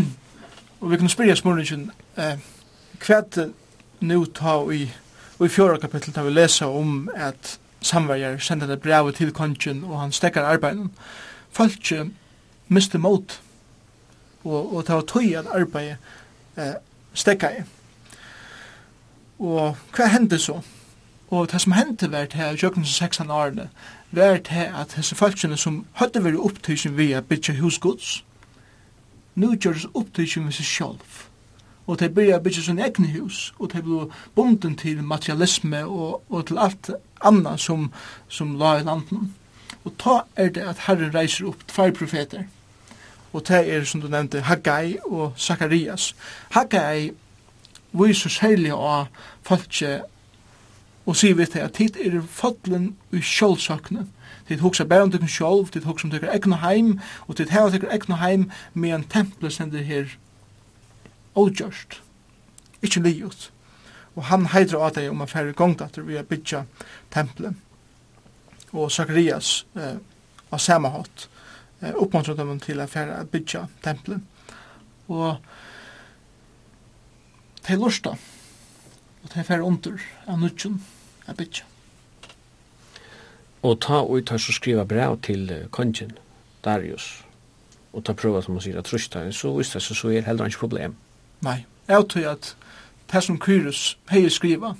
[0.81, 2.37] og vi kan spyrja smurningen, eh,
[2.99, 3.39] kvært
[4.03, 4.87] nu ta i,
[5.39, 9.83] og i fjorda kapittel tar vi lesa om at samverjar sender det brev til kongen
[9.83, 10.91] og han stekkar arbeiden.
[11.51, 11.91] Folk
[12.67, 13.41] miste mot
[14.43, 15.95] og, og ta tøy at arbeid
[16.57, 16.75] eh,
[17.13, 17.63] stekka i.
[19.39, 20.61] Og hva hendte så?
[21.33, 23.69] Og det som hendte var til her, jøkken som 16 årene,
[24.11, 28.23] var til at disse folkene som hadde vært opptøysen via bytja husgods,
[29.35, 31.23] nu gjøres opptøysen ved seg sjálf
[31.87, 36.45] og de byrja byggja sine egne hus, og de blev bunden til materialisme og, og
[36.47, 37.91] til alt anna som,
[38.27, 39.33] som la i landen.
[39.83, 42.47] Og ta er det at Herren reiser opp tvær profeter,
[43.33, 46.15] og det er, som du nevnte, Haggai og Zacharias
[46.53, 47.11] Haggai
[47.93, 49.07] viser særlig av
[49.43, 50.03] folket
[51.05, 54.05] og sier vi til at tid er fotlen i sjålsøkne.
[54.47, 56.93] Tid hoksa bare om tykken sjål, tid hoksa om tykken egna heim,
[57.27, 60.15] og tid heva tykken egna heim med en temple sender her
[61.39, 61.99] avgjørst,
[62.83, 63.49] ikkje livet.
[64.13, 66.63] Og han heidra av deg om a færre gongdatter via bytja
[67.13, 67.57] tempelet.
[68.73, 69.97] Og Sakarias eh,
[70.53, 71.27] av samme hatt
[71.81, 74.21] eh, oppmuntret dem til a færre bytja tempelet.
[75.09, 75.41] Og
[77.63, 78.15] de lusta,
[79.23, 80.81] og de færre under av nudgen
[81.27, 81.65] av bytja.
[83.63, 86.11] Og ta ut her så skriva brev til kongen,
[86.63, 87.23] Darius,
[87.93, 90.65] og ta prøva som man sier at trusta, så visst det så er heller ikke
[90.67, 90.97] problem
[91.43, 92.55] Nei, jeg tror at
[93.11, 94.73] det som Kyrus hei skriva,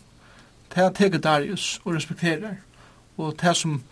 [0.74, 2.56] det er teget Darius og respekterer,
[3.18, 3.84] og det som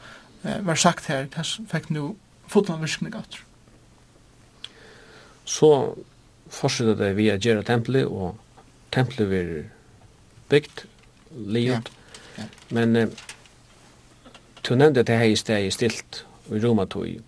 [0.44, 2.16] eh, var sagt her, det som fikk nu
[2.48, 3.38] fotland virkning at.
[5.46, 5.96] Så
[6.48, 8.38] fortsetter det via Gjera Templi, og
[8.92, 9.52] Templi blir
[10.50, 10.86] bygd,
[11.32, 11.92] livet,
[12.38, 12.44] ja.
[12.44, 12.48] ja.
[12.70, 13.08] men eh,
[14.68, 17.20] du nevnte at det her i stedet er stilt i Romatøy,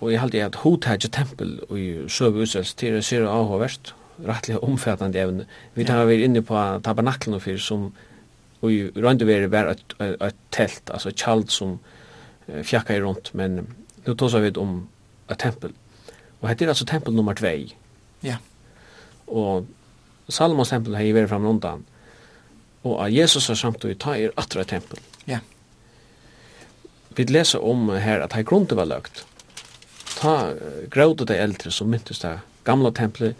[0.00, 3.94] og jeg halte at hotage tempel og i søve utsels til det ser avhåverst,
[4.26, 5.46] rettelig omfattande evne.
[5.74, 7.92] Vi tar vi inne på tabernaklen for som
[8.62, 11.78] og i rundt var var et, et telt, altså et kjald som
[12.48, 13.66] uh, fjakka i rundt, men
[14.06, 14.88] nu tar vi om
[15.30, 15.74] et tempel.
[16.40, 17.50] Og hette er altså tempel nummer 2.
[18.22, 18.36] Ja.
[19.26, 19.66] Og
[20.28, 21.82] Salomons tempel har vært fram undan
[22.82, 24.98] Og Jesus har samtidig ta er atra tempel.
[25.26, 25.38] Ja.
[27.14, 29.24] Vi leser om her at her grunden var løgt.
[30.18, 33.34] Ta uh, grådet de eldre som myntes det gamla tempelet,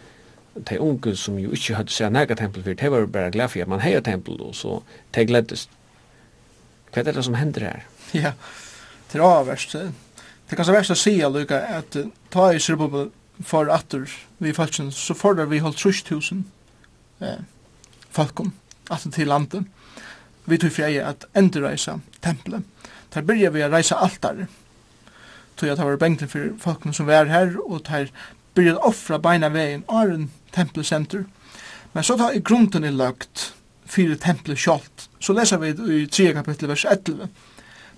[0.55, 3.65] de unge som jo ikke hadde sett nega tempel for, de var bare glad for
[3.65, 4.81] at man heier tempel, og så
[5.15, 5.69] de gleddes.
[6.93, 7.87] Hva er det som hender her?
[8.13, 8.35] Ja,
[9.13, 9.73] det er avverst.
[9.73, 11.97] Det er kanskje verst å si, Luka, at
[12.33, 13.07] ta i Sørbobo
[13.41, 14.05] for atter
[14.43, 16.45] vi falskjen, så får det vi holdt trus tusen
[17.25, 17.41] eh,
[18.13, 18.53] falkom,
[18.93, 19.65] atter til landet.
[20.45, 22.67] Vi tog freie at endreisa tempelet.
[23.15, 24.47] Der byrja vi a reisa altar.
[25.57, 28.13] Tog at det var bengten for folkene som var her, og der
[28.57, 31.25] byrja offra beina veien, åren tempelsenter.
[31.93, 33.53] Men så tar i grunden i lagt
[33.87, 35.09] fyrir templet sjalt.
[35.21, 35.73] Så leser vi
[36.03, 37.29] i 3 kapittel vers 11.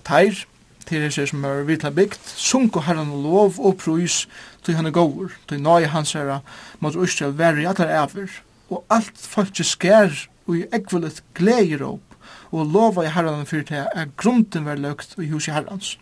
[0.05, 0.45] Teir,
[0.85, 4.25] til hans som er vidla bygd, sunko herran og lov og prøys
[4.65, 6.41] til han er gåur, til nøye hans herra
[6.79, 8.29] mot Østral verri i allar æver,
[8.69, 10.13] og alt folk skær
[10.45, 12.15] og i ekvelet gleir opp,
[12.51, 15.95] og lova i herran fyrir til at grunden var løgt i hus i herrans.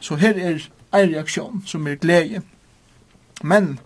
[0.00, 2.42] Så her er ei reaksjon som er glede.
[3.42, 3.78] Men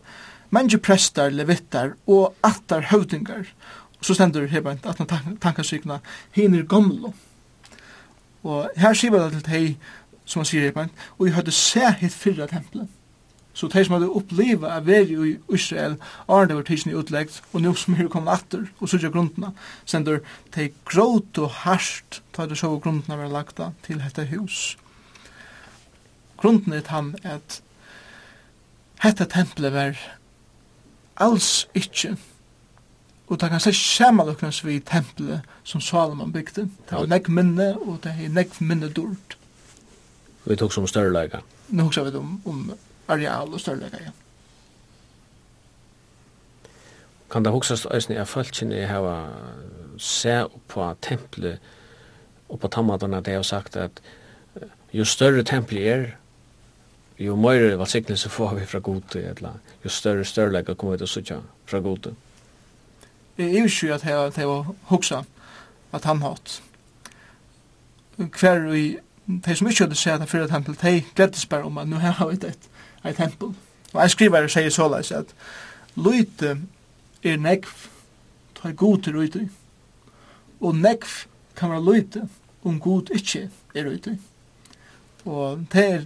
[0.51, 3.51] mange prestar, levittar og attar høvdingar.
[3.99, 6.01] Og så stendur her bare at han tankasykna,
[6.33, 7.13] hin er gamlo.
[8.43, 9.67] Og her sier det til hei,
[10.25, 10.89] som han sier her bare,
[11.19, 12.89] og jeg hadde sæhet fyrra tempelet.
[13.53, 15.97] Så de som hadde oppleva av veri i Israel,
[16.31, 19.51] Arne var tidsen i utleggt, og nu som er kommet atter, og sørja grunnene,
[19.85, 20.23] sender
[20.55, 24.79] de gråt og harsht, ta det så grunnene var lagda til dette hus.
[26.41, 27.59] Grunderna er han at
[29.03, 29.99] hette tempelet var
[31.21, 32.17] alls ikkje.
[33.31, 36.67] Og det kan seg samanloknas vi tempelet som Salomon bygde.
[36.89, 39.37] Det var nekk minne, og det er nekk minne dård.
[40.45, 41.45] Vi tok som størrelega.
[41.71, 42.73] Nå hoksa vi om, om
[43.09, 44.17] areal og størrelega, ja.
[47.31, 49.15] Kan det hoksast eisne er fölkjene hava
[50.03, 51.61] se på tempelet
[52.51, 54.01] og på tammadana det har sagt at
[54.93, 56.07] jo større tempelet er,
[57.21, 61.13] jo mer velsignelse får vi fra god eller jo større størrelege kommer vi til å
[61.15, 62.13] sitte fra god
[63.37, 65.23] Jeg er jo ikke at jeg, at jeg var hoksa
[65.93, 66.63] at han hatt.
[68.17, 71.89] Hver vi, de som ikke hadde sett at fyrir tempel, de gledes bare om at
[71.89, 72.69] nu har vi et,
[73.05, 73.55] et tempel.
[73.93, 75.35] Og jeg skriver og sier såleis at
[75.97, 76.59] Løyte
[77.25, 77.73] er nekv,
[78.55, 79.49] ta god til røyte.
[80.61, 82.29] Og nekv kan være løyte
[82.65, 84.19] om god ikke er røyte.
[85.25, 86.05] Og det er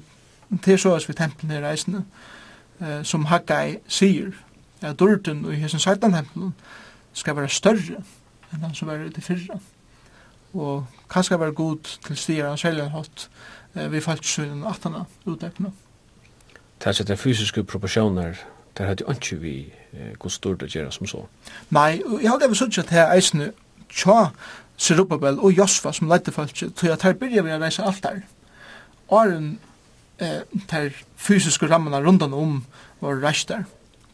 [0.51, 2.05] Det er så også ved templene i reisene,
[2.80, 4.32] eh, som Haggai sier,
[4.82, 6.55] at dørten i hessen satan-tempelen
[7.12, 8.03] skal være større
[8.53, 9.59] enn han som var ute i fyrra.
[10.55, 13.28] Og hva skal være god til stier han selv hatt
[13.74, 14.95] eh, vi ved falsksynen 18.
[15.26, 15.72] utdekkene.
[16.78, 18.36] Det er sett fysiske proporsjoner
[18.78, 21.26] der hadde jo ikke vi eh, god stort det gjør som så.
[21.70, 23.53] Nei, og jeg hadde vel sånn at det er eisene
[23.92, 24.32] tja
[24.76, 28.24] Serubabel og Josfa som leidde folk til at her byrja vi å reise alt der.
[29.14, 29.59] Åren
[30.18, 32.60] eh, ter fysiske rammene rundan om
[33.00, 33.64] var reister.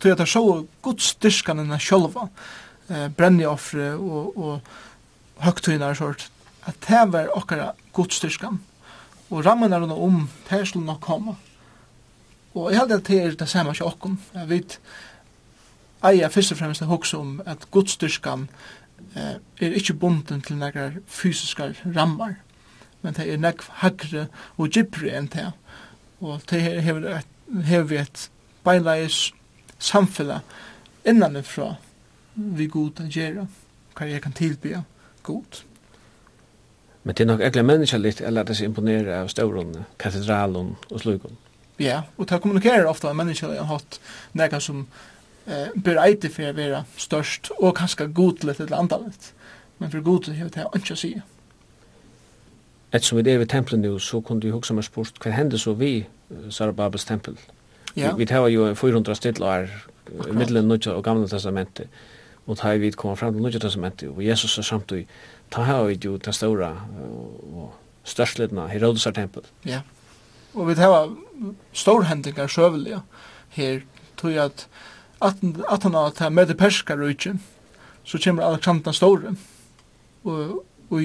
[0.01, 0.44] Så jeg tar så
[0.82, 2.28] god styrkan enn sjølva,
[2.88, 6.28] eh, brenneoffre og, og høgtøynar sort,
[6.68, 8.61] at det var okkara god styrkan.
[9.30, 11.36] Og rammene rundan om, det skulle nok komme.
[12.55, 14.18] Og jeg held at det er det samme ikke okkom.
[14.34, 14.78] Jeg vet,
[16.03, 18.48] eia først og fremst hoksa om at godstyrkan
[19.14, 22.38] eh, er ikkje bunden til nekrar fysiskar rammar,
[23.03, 24.26] men det er nekv hagre
[24.57, 25.51] og gypre enn det
[26.21, 27.27] og det her hever, et,
[27.64, 28.31] hever vi et
[28.64, 29.33] beinleis
[29.79, 30.41] samfella
[31.09, 31.75] innan fra
[32.35, 33.47] vi god å gjøre
[33.97, 34.83] hva jeg kan tilbe
[35.27, 35.62] god.
[37.03, 41.01] Men det er nok egentlig menneska litt eller det er imponere av stauron katedralen og
[41.01, 41.39] slugon
[41.81, 43.97] Ja, og det kommunikerer ofta av menneskelig har hatt
[44.37, 44.83] nega som
[45.47, 49.31] eh, bereite for å være størst og kanskje godlet eller andalet.
[49.81, 51.14] Men for godlet hever det ikke å si
[52.93, 55.59] Et som vi er ved tempelen nu, så kunne vi hugsa meg spurt, hva hender
[55.59, 56.07] så vi,
[56.51, 57.36] Sara Babels tempel?
[57.97, 58.12] Ja.
[58.12, 59.68] Vi, vi tar jo 400 stillar,
[60.32, 61.88] middelen nødja og gamle testamentet,
[62.47, 65.07] og tar vi kommer fram til nødja testamentet, og Jesus er samt samtidig,
[65.51, 66.74] ta her vi jo den store
[67.55, 67.74] og
[68.05, 69.43] størstledna Herodesar tempel.
[69.66, 69.82] Ja,
[70.55, 71.14] og vi tar
[71.72, 73.03] storhendingar søvelige
[73.51, 73.80] her,
[74.16, 74.66] tog at
[75.20, 77.38] 18 at han har med det perska perskar
[78.05, 79.34] så kommer Alexander Store,
[80.24, 81.03] og, og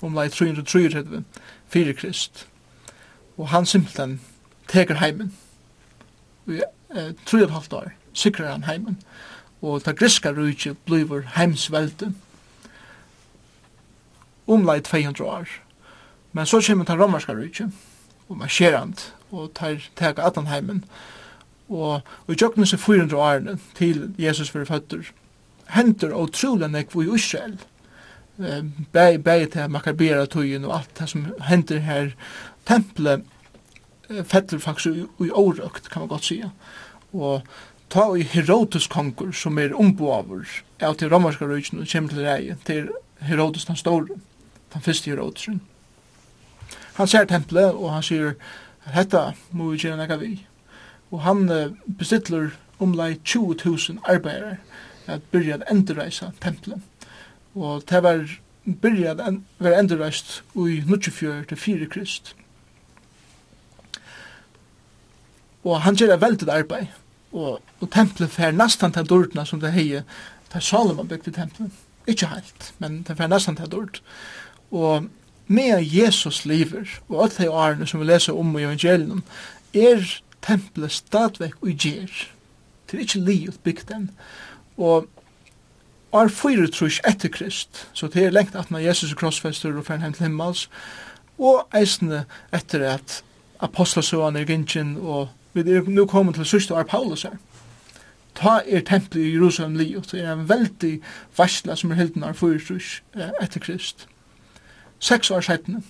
[0.00, 1.24] om lai 333
[1.68, 2.46] fyrir krist.
[3.38, 4.20] Og han simpelthen
[4.68, 5.32] teker heimen.
[6.44, 6.62] Vi
[6.94, 8.98] eh, tror og halvt år sikrar han heimen.
[9.62, 12.12] Og ta griska rujtje blivur heimsvelde
[14.46, 15.48] om lai 200 år.
[16.32, 17.70] Men så kommer ta romerska rujtje
[18.28, 20.84] og marsjerant og tar teka atan heimen.
[21.68, 25.10] Og, og i tjøkken seg 400 årene til Jesus fyrir føtter,
[25.74, 27.58] henter og trolig nekv i Israel,
[28.38, 32.10] eh bæg bæg til makarbera tøyen og alt det som hender her.
[32.66, 33.24] Tempelet
[34.08, 34.86] fettler faktisk
[35.20, 36.50] i årøkt kan man godt sige
[37.12, 37.42] og
[37.90, 40.44] ta i Herodes konkur som er omboaver
[40.80, 42.88] av til romerska røyken og kommer til rei til
[43.20, 44.18] Herodes den store
[44.72, 45.60] den første Herodesen
[46.94, 48.34] han ser tempelet og han sier
[48.94, 50.34] hetta må vi gjøre nekka vi
[51.10, 51.48] og han
[51.98, 54.56] bestittler omlai 20.000 arbeidere
[55.06, 56.80] at byrja at endreisa tempelet
[57.58, 58.22] og det var
[58.82, 62.34] byrjað en, var endurreist i 24 til 4 krist.
[65.66, 66.86] Og han gjør et veldig arbeid,
[67.32, 70.04] og, og tempelet fer nesten til dårdene som det heie,
[70.48, 71.84] det er Salomon bygde tempelet.
[72.08, 74.00] Ikke helt, men det fer nesten til dård.
[74.70, 75.08] Og
[75.48, 79.22] med Jesus lever, og alle de årene som vi leser om i evangelium,
[79.74, 80.04] er
[80.44, 82.28] tempelet stadvekk og gjer.
[82.88, 84.10] Det er ikke livet bygd den.
[84.76, 85.08] Og
[86.12, 90.12] år 4 etter Krist, så det er lengt at når Jesus er krossfester og fern
[90.12, 90.68] til himmels,
[91.38, 93.22] og eisne etter at
[93.60, 97.36] apostelsøene er gynnsjen, og vi er nu kommet til sørste år Paulus her.
[98.34, 101.00] Ta er tempelet i Jerusalem li, og det er en veldig
[101.36, 102.80] varsla som er hilden av 4
[103.42, 104.08] etter Krist.
[104.98, 105.84] Seks år siden,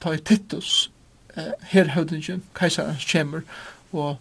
[0.00, 0.90] ta i Titus,
[1.36, 3.40] eh, herhøvdingen, keiserens kjemmer,
[3.92, 4.16] og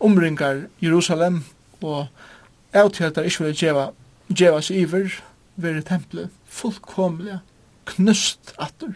[0.00, 1.44] omringar Jerusalem,
[1.82, 2.37] og Jerusalem,
[2.74, 3.88] av til at det ikke vil djeva,
[4.28, 5.18] djeva seg iver,
[5.56, 7.40] være tempelet fullkomlig
[7.88, 8.94] knust atter,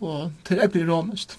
[0.00, 1.38] og til jeg blir rånest.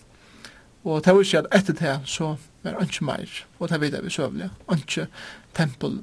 [0.83, 3.93] Og det var ikke at etter det så var det ikke mer, og det vet
[3.93, 5.07] jeg vi søvlig, ikke
[5.53, 5.99] tempel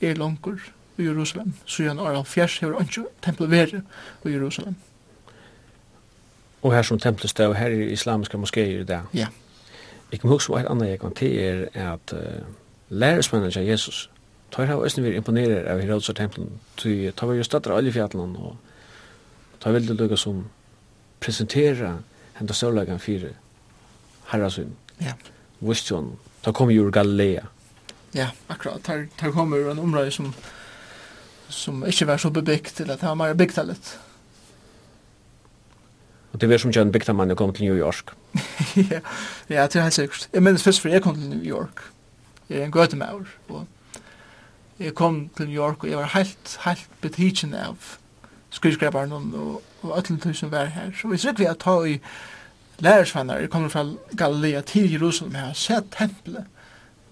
[0.00, 0.60] er langer
[0.98, 3.82] i Jerusalem, så gjerne år av Fjers har ikke tempel være
[4.24, 4.76] i Jerusalem.
[6.62, 9.02] Og her som tempelet og her er islamiske moskéer i dag.
[9.14, 9.26] Ja.
[10.12, 12.46] Jeg kan huske på et annet jeg kan til er at uh,
[12.88, 14.10] læresmennene av Jesus,
[14.50, 18.36] tar har også vi imponerar av Herodes templen till tar vi jo støtter alla fjällen
[18.36, 18.56] och
[19.58, 20.48] tar veldig det lukka som
[21.20, 21.98] presentera
[22.32, 23.30] hända sörlagan fire
[24.24, 24.76] herrasyn.
[24.98, 25.12] Ja.
[25.58, 26.16] Vistion.
[26.44, 27.46] da kommer ju Galilea.
[28.12, 28.82] Ja, akkurat.
[28.82, 30.34] Tar tar kommer en område som
[31.48, 33.98] som ikke var så bebyggt eller at det var byggt allt.
[36.32, 38.10] Og det var som John Bigta mann kom til New York.
[38.76, 39.00] ja,
[39.48, 40.28] ja, det er helt sikkert.
[40.32, 41.82] Jeg minnes først, for jeg kom til New York.
[42.48, 43.66] Jeg er en götemaur og
[44.80, 47.76] jeg kom til New York, og jeg var helt, helt betikken av
[48.50, 50.90] skyskrabaren og, og ætlen tøy som var her.
[50.96, 51.98] Så vi sikker vi at ta i
[52.80, 53.84] lærersvenner, jeg kommer fra
[54.16, 56.48] Galilea til Jerusalem jeg har sett tempelet,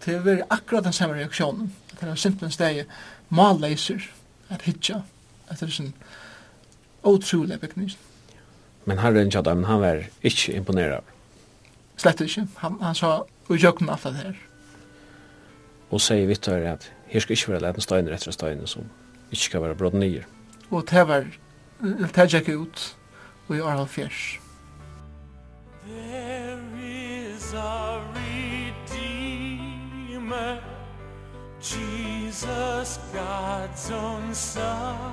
[0.01, 2.85] til å være akkurat den samme reaksjonen, at det er simpelthen steg
[3.29, 4.09] malleiser,
[4.49, 5.03] at hitja,
[5.49, 5.95] at det er sånn
[7.05, 7.93] otrolig bygning.
[8.89, 11.05] Men herren Tjadam, han var ikke imponeret?
[12.01, 12.47] Slett ikke.
[12.63, 14.39] Han, han sa, og jøkken alt det her.
[15.91, 18.83] Og sier Vittor at her skal ikke være leden steiner etter steiner som
[19.31, 20.23] ikke skal være brått nyer.
[20.71, 21.25] Og det var,
[21.81, 22.97] det gikk ut
[23.49, 24.41] og i Arhal Fjers.
[25.87, 28.01] There is a
[28.89, 29.49] Redeemer
[31.61, 35.07] Jesus God's own Son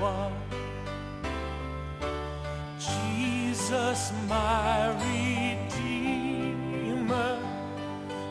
[0.01, 0.40] One
[3.71, 4.89] Jesus my
[5.79, 6.59] redeemer.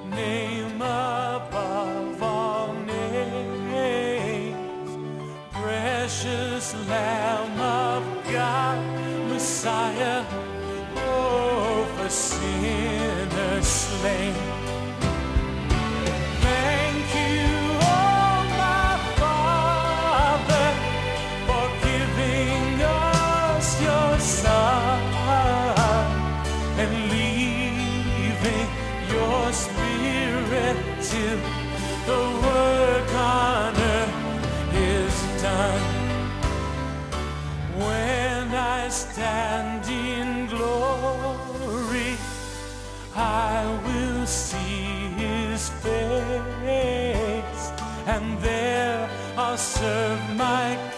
[0.10, 4.18] Name above all names.
[5.54, 8.80] Precious lamb of God
[9.30, 10.26] Messiah
[10.98, 12.99] oh for sin
[49.60, 50.89] serve my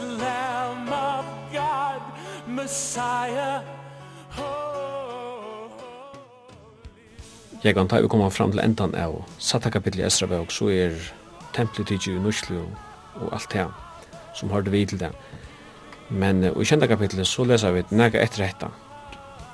[0.00, 2.02] precious Lamb of God,
[2.46, 3.62] Messiah,
[7.62, 10.94] Jeg kan ta vi kommer fram til endan av Satta kapitlet i Esrabøk, så er
[11.52, 12.62] templet tidsi i Nuslu
[13.20, 13.66] og alt det
[14.34, 15.10] som hørte vi til det.
[16.08, 18.70] Men uh, i kjenta kapitlet så leser vi nega etter hetta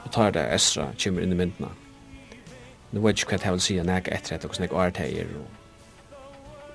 [0.04, 1.72] og tar det Esra kommer inn i myndina.
[2.92, 5.26] Nu vet jeg ikke hva jeg vil si nega etter hetta og snakk og er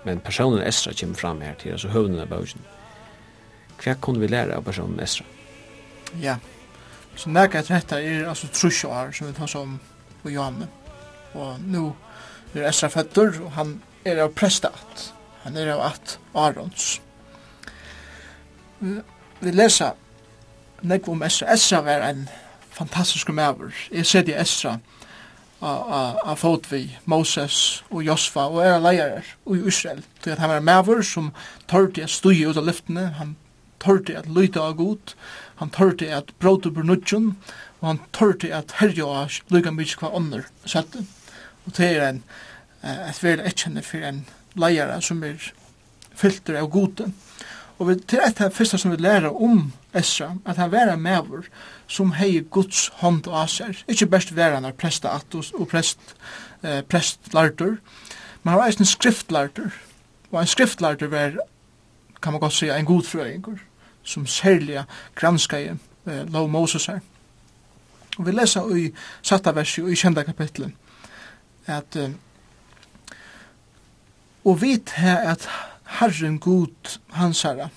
[0.04, 2.60] Men personen Esra kommer fram her til, altså høvnen av bøkken
[3.82, 5.26] hva kunne vi lære av personen Esra?
[6.22, 6.38] Ja,
[7.16, 9.80] så nærkje etter dette er altså trusjoar som vi tar som
[10.22, 10.68] på Johanne.
[11.34, 11.88] Og nå
[12.54, 15.12] er Esra føtter, og han er av prestat.
[15.46, 16.94] Han er av at Arons.
[18.82, 19.98] Vi leser
[20.82, 21.52] nekv om Esra.
[21.54, 22.28] Esra var en
[22.72, 23.74] fantastisk maver.
[23.92, 24.78] Jeg ser det Esra
[25.62, 30.02] av fot vi Moses og Josfa og er leier i Israel.
[30.26, 31.32] at han var en maver som
[31.68, 33.14] tørte å stå ut av lyftene.
[33.20, 33.36] Han
[33.82, 35.16] tørte at lyta av god,
[35.62, 37.36] han tørte at bråte på nudgen,
[37.82, 41.04] og han tørte at herja av lykka mykje hva ånder sette.
[41.66, 42.24] Og det er en,
[42.82, 44.24] et vel etkjenne for en
[44.58, 45.52] leiare som er
[46.18, 47.12] filter av gode.
[47.82, 51.02] Og vi, til et av første som vi lærer om Esra, at han var en
[51.02, 51.48] maver
[51.90, 53.80] som hei Guds hånd og aser.
[53.90, 56.14] Ikke best være han er presta atos og prest,
[56.62, 57.80] eh, prestlarter,
[58.44, 59.74] men han var eisen skriftlartur.
[60.32, 61.42] Og en skriftlartur var,
[62.22, 63.60] kan man godt si, en god frøyngur
[64.04, 64.84] som særlig
[65.16, 67.00] granskar eh, lov Moses her.
[68.18, 68.92] Og vi lesa i
[69.22, 70.72] satta versi og i kjenda kapitlet
[71.66, 72.12] at eh,
[74.46, 75.50] og vit her at
[76.00, 77.70] Herren god hans herra,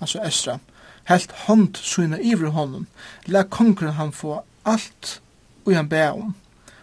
[0.00, 0.58] altså Esra,
[1.04, 2.86] helt hånd syna ivri honom,
[3.26, 5.20] la kongren han få alt
[5.64, 6.34] og han bæ om.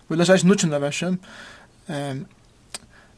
[0.09, 1.19] Vi leser eisen nukkjenda versen,
[1.87, 2.25] um,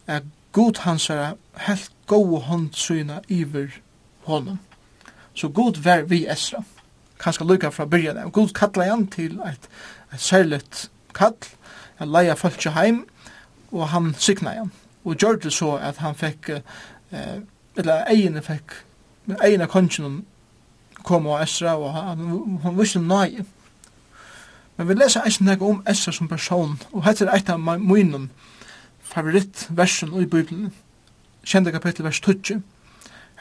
[0.07, 1.33] at god hans herra
[1.67, 3.71] helt gode hånd syna ivri
[4.27, 4.59] honom.
[5.41, 6.59] Så god vær vi Esra.
[7.19, 8.31] Kanskje lukka fra byrjan av.
[8.31, 9.63] God kalla han til et,
[10.13, 11.33] et særligt kall.
[11.97, 12.99] Han leia folk heim,
[13.71, 14.69] og han sykna han.
[15.03, 17.39] Og gjør det så at han fikk, eh,
[17.75, 18.75] eller egene fikk,
[19.43, 20.19] egene kongen
[21.03, 23.45] kom av Esra, og han, han visste nøye.
[24.77, 28.29] Men vi leser eisen nek om Esra som person, og hette er eit av munnen
[29.01, 30.69] favorittversen i Bibelen.
[31.43, 32.61] Kjente kapittel vers 20.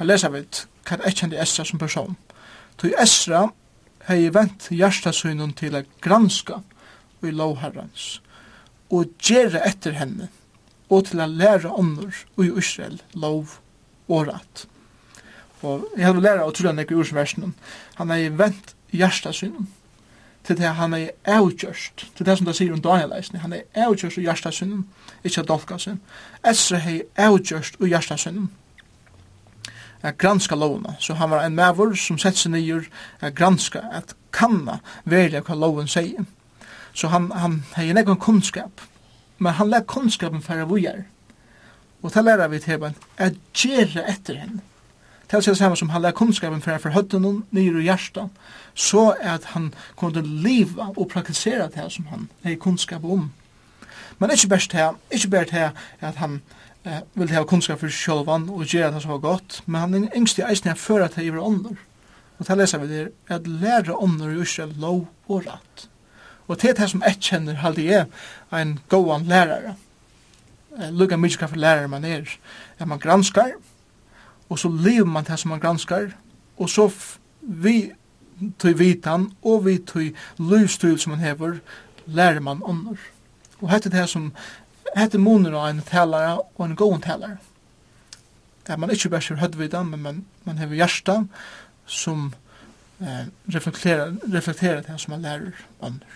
[0.01, 0.41] Her leser vi
[0.89, 2.15] hva jeg kjente Esra som person.
[2.81, 3.43] Tog Esra
[4.07, 6.63] hei vent hjertasynen til å granska
[7.21, 8.15] i lovherrens
[8.91, 10.31] og gjere etter henne
[10.89, 13.59] og til å lære ånder i Israel lov
[14.09, 14.65] og rett.
[15.61, 17.53] Og jeg hadde lært å tro han ikke i ordsversen.
[18.01, 19.69] Han hei vent hjertasynen
[20.49, 23.69] til det han er avgjørst, til det som det sier om Daniel Eisen, han er
[23.77, 24.87] avgjørst i hjertasynnen,
[25.21, 26.01] ikke adolka sin.
[26.41, 28.49] Esra hei avgjørst i hjertasynnen,
[30.03, 30.95] at granska lovna.
[30.99, 32.87] Så han var en mævur som sett seg nyer
[33.21, 36.25] at granska, at kanna verja hva loven sier.
[36.95, 38.81] Så han, han hei en egen kunnskap,
[39.39, 41.05] men han lær kunnskapen færa vujar.
[42.03, 42.85] Og det lærer vi til
[43.19, 44.61] at gjerra etter henne.
[45.31, 48.31] Det er det samme som han lær kunnskapen fra for høtten nyr og hjertet,
[48.75, 53.29] så at han kunne leva og praktisera det som han hei kunnskap om.
[54.19, 55.71] Men ikke bare til, ikke bare til
[56.01, 56.41] at han
[56.85, 60.17] eh, vil ha kunnskap for sjølvan og gjøre det som var godt, men han er
[60.17, 61.79] yngst i eisen jeg fører til det er ånder.
[62.39, 65.89] Og det lese vi det, at lære ånder i Israel lov og rett.
[66.49, 68.07] Og det det som jeg kjenner halde jeg
[68.53, 69.77] en gåan lærare.
[70.79, 72.27] Eh, Lugga mye hva for lærare man er.
[72.79, 73.53] At man granskar,
[74.49, 76.11] og så lever man det som man granskar,
[76.59, 76.89] og så
[77.41, 77.93] vi
[78.59, 81.61] tøy vitan og vi tøy løvstyl som man hever,
[82.07, 82.99] lærer man ånder.
[83.61, 84.33] Og hette det som
[84.97, 87.39] hette munnen av en talare og en god talare.
[88.67, 91.25] At man ikke bare ser hødvida, men man, man har hjärsta
[91.87, 92.35] som
[93.01, 96.07] eh, reflekterer, reflekterer det som man lærer andre.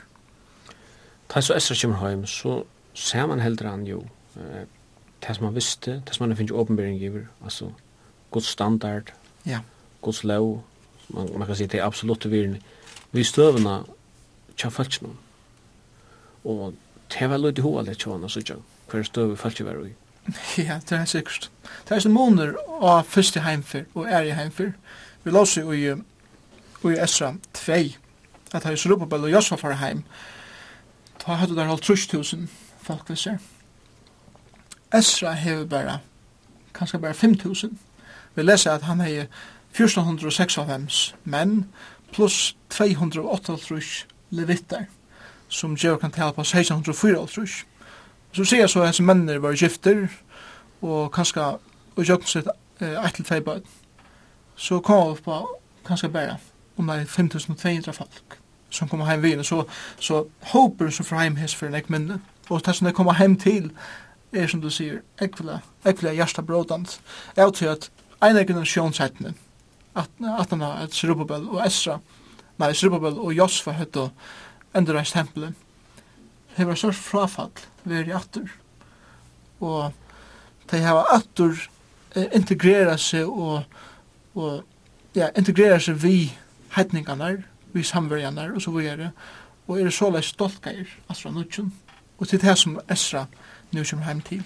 [1.29, 2.63] Ta så Esra kommer heim, så
[2.95, 4.05] ser man heldre han jo
[4.37, 4.67] eh,
[5.25, 7.73] det som man visste, det som man finner åpenbering giver, altså
[8.31, 9.13] god standard,
[9.47, 9.61] ja.
[10.01, 10.65] god lov,
[11.09, 12.61] man, man kan si det er absolutt virne,
[13.13, 13.83] vi støvna
[14.57, 15.19] tja falsk noen.
[16.45, 16.75] Og
[17.15, 19.93] det var lite hålet tjån og sånn, hver støv falt var i.
[20.57, 21.51] Ja, det er sikkert.
[21.85, 24.73] Det er sånn måneder av første heimfer og er i heimfer.
[25.25, 27.77] Vi låser jo i Esra 2,
[28.53, 30.05] at jeg slår på Bell og Josfa for heim.
[31.21, 32.49] Da hadde der holdt trus tusen
[32.85, 33.39] folk vi ser.
[34.95, 35.99] Esra hever bara
[36.75, 37.79] kanskje bara 5000.
[38.35, 39.27] Vi leser at han er
[39.75, 41.65] 1456 menn,
[42.13, 43.57] pluss 208
[44.31, 44.87] levitter
[45.49, 47.27] som gjør kan tala på 1604
[48.33, 50.09] Så sier jeg så hans mennene var gifter,
[50.83, 51.59] og kanskje
[51.97, 52.49] og jøkken sitt
[52.81, 53.61] eit til tvei
[54.57, 56.39] Så kom vi på kanskje bare
[56.77, 58.41] om det er 5200 folk
[58.75, 59.65] som kommer heim vinn, så,
[60.01, 62.19] så håper som fra heim hess for en ek minne.
[62.51, 63.71] Og det som det kommer heim til,
[64.33, 67.01] er som du sier, ekvile, ekvile hjärsta brådant,
[67.37, 67.91] er til at
[68.25, 69.35] en egen nasjonsettene,
[69.95, 72.01] at han har et Sirubabel og Esra,
[72.59, 74.09] nei, Sirubabel og Josfa høyde
[74.75, 75.55] endurreis tempelet,
[76.59, 77.53] var størst frafall
[77.85, 78.51] veri attur.
[79.61, 79.93] Og
[80.71, 81.59] de hava attur
[82.15, 83.65] integrera seg og,
[84.39, 84.63] og
[85.17, 86.33] ja, integrera seg vi
[86.77, 87.43] heitningarnar,
[87.75, 89.11] vi samverjarna og så videre,
[89.67, 91.73] og er så leis stoltgeir, Asra nutjun,
[92.19, 93.27] og til det som Esra
[93.73, 94.43] nu kommer heim til.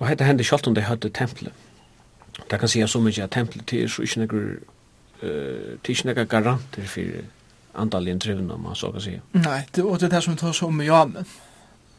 [0.00, 1.52] Og hette hendi sjalt om de hadde tempelet.
[2.50, 4.46] Det kan sier så mykje at tempelet til er så ikke nekker
[5.22, 7.20] uh, til ikke nekker garanter for
[7.72, 9.20] antalligen trivna om man så kan säga.
[9.32, 11.24] Nej, det och det där som tar så om ja men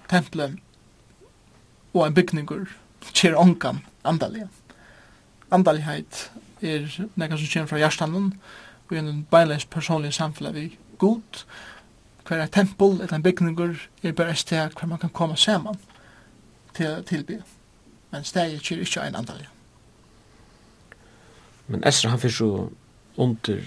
[0.09, 0.59] templen
[1.91, 2.77] och en byggningur
[3.13, 4.49] kjer onkam antalligen.
[5.49, 8.33] Antallighet er nekka som kjer fra hjertanen
[8.89, 10.65] og en beinleis personlig samfunn vi
[11.01, 11.45] god
[12.27, 15.79] hver er tempel eller en bygningur er bare et sted hver man kan komme saman
[16.77, 17.41] til tilby
[18.11, 19.49] men stedet kjer ikke en antallig
[21.67, 22.69] Men Esra han fyrir så
[23.17, 23.59] under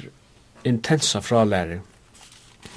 [0.65, 1.79] intensa fralæri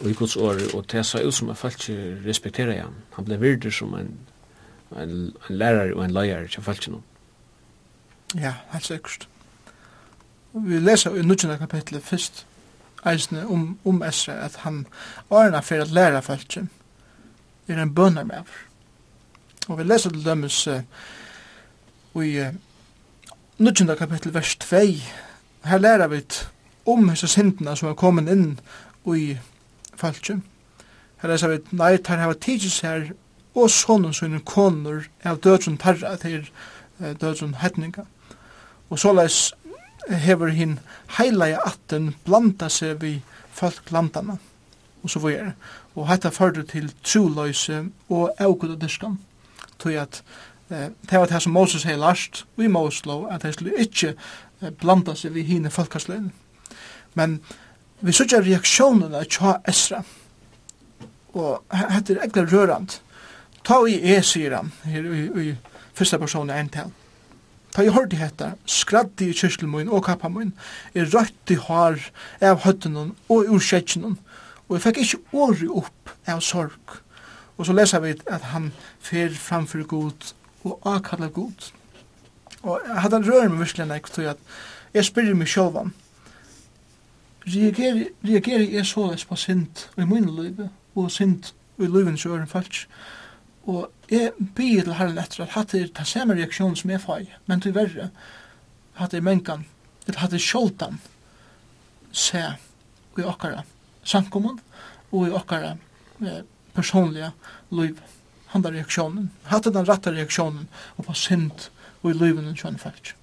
[0.05, 2.97] i Guds år, og det sa ut som at folk ikke respekterer han.
[3.15, 4.11] Han ble virder som en,
[4.91, 5.15] en,
[5.49, 7.01] en lærer og en leier, til folk ikke.
[8.35, 9.27] Ja, helt sikkert.
[10.53, 12.45] Vi leser i nødgjende kapitlet først,
[13.05, 14.85] eisne om, om Esra, at han
[15.29, 16.67] årene for at lære falt ikke,
[17.67, 18.43] er en bønner med.
[19.67, 20.81] Og vi leser til dømes uh,
[22.23, 22.53] i uh,
[23.57, 24.77] nødgjende kapitlet vers 2,
[25.63, 26.21] her lærer vi
[26.85, 28.59] om hese sintene som er kommet inn
[29.15, 29.37] i
[29.97, 30.39] falskje.
[31.21, 33.09] Her er vi, nei, tar hava tidsis her,
[33.57, 36.45] og sonen sine koner av dødsen tarra til
[36.99, 38.05] dødsen hetninga.
[38.89, 39.53] Og såleis
[40.07, 40.77] hever hinn
[41.17, 43.17] heilige atten blanda seg vi
[43.51, 44.37] folk landana,
[45.03, 45.53] og så vore.
[45.95, 49.17] Og hetta førte til troløyse og avgud og dyrskan,
[49.79, 50.21] tog at
[50.69, 54.13] eh, det var det som Moses hei last, og i Moslo, at de skulle ikke
[54.81, 56.31] blanda seg vi hinne folkasløyne.
[57.17, 57.39] Men
[58.01, 60.03] vi sørger reaksjonene tja Esra.
[61.37, 62.99] Og hette er egentlig rørand.
[63.65, 65.55] Ta i e, sier han, her i, i
[65.97, 66.93] første person en til.
[67.73, 70.53] Ta i hørte hette, skraddi i kyrselmoen og kappamoin,
[70.95, 71.99] er rødt i har
[72.41, 74.15] av høttenon og ur kjetsjenen,
[74.67, 76.97] og jeg fikk ikke åri opp av sorg.
[77.57, 78.71] Og så leser vi at han
[79.03, 80.31] fer framfor god
[80.67, 81.69] og avkallar god.
[82.63, 85.93] Og jeg hadde rørt meg virkelig nek, tror jeg at jeg spyrir meg sjåvann,
[87.47, 92.87] reagerer, reagerer jeg så på sint i min liv, og sint i livens øren falsk.
[93.67, 97.25] Og jeg byr til herren etter at hatt er den samme reaksjonen som jeg får,
[97.45, 98.09] men til verre,
[98.99, 99.65] hatt er mengan,
[100.07, 101.01] eller hatt er sjoldan,
[102.11, 102.43] se
[103.17, 103.65] i okkara
[104.07, 104.61] sankommun,
[105.11, 105.75] og i okkara
[106.23, 106.43] eh,
[106.75, 107.33] personliga
[107.75, 107.99] liv,
[108.53, 111.69] handa reaksjonen, hatt er den rette reaksjonen, og på sint
[112.01, 113.15] og i livens øren falsk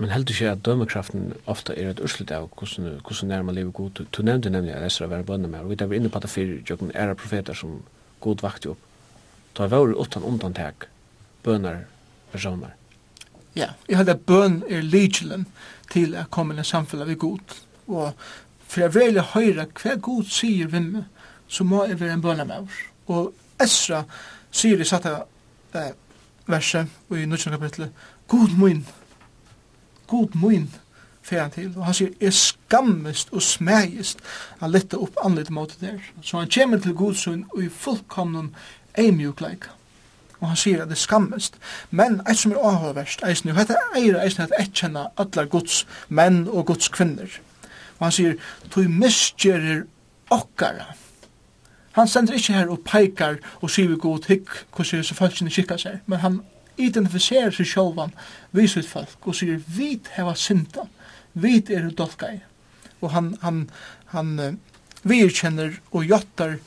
[0.00, 3.90] men heldur ikke at dømekraften ofta er et urslut av hvordan, hvordan nærmere lever god.
[3.98, 6.30] Du, du nevnte nemlig at Esra var bønne med, og vi tar inne på det
[6.32, 7.82] fyrir jøkken æra profeter som
[8.24, 8.86] god vakti jo opp.
[9.58, 10.86] Da var det utan undantak
[11.44, 11.82] bønner
[12.32, 12.72] personer.
[13.58, 15.44] Ja, jeg heldur bøn er legelen
[15.92, 17.56] til at komme inn i samfunnet ved god.
[17.90, 18.12] Og
[18.70, 21.04] for jeg vil høyre hva god sier vi med,
[21.48, 22.80] så må jeg være en bønne med oss.
[23.10, 24.04] Og Esra
[24.50, 25.92] sier i satt eh,
[26.48, 27.92] verset og i nødvendig kapitlet,
[28.30, 28.86] God min,
[30.10, 30.68] god mun
[31.22, 34.22] fer han til, og han sier, er skammest og smægist
[34.60, 36.00] han lette opp anlitt mot der.
[36.22, 38.54] Så han kommer til godsyn og i fullkomnen
[38.98, 39.68] eimjukleik.
[40.40, 41.58] Og han sier at det er skammest.
[41.90, 46.46] Men eit som er avhåverst, eisen, og dette eier eisen at etkjenna allar gods menn
[46.48, 47.28] og gods kvinner.
[47.98, 48.38] Og han sier,
[48.72, 49.84] tog misgjerir
[50.32, 50.94] okkara.
[51.98, 55.76] Han sender ikkje her og peikar og sier vi god hikk hvordan så folkene kikka
[55.80, 56.40] seg, men han
[56.80, 58.14] identifiserer seg sjálvan
[58.56, 60.86] við sitt folk og sier vit heva synda,
[61.32, 62.40] vit er dolkai.
[63.00, 63.64] Og han, han,
[64.14, 64.58] han
[65.02, 66.58] virkjenner og jottar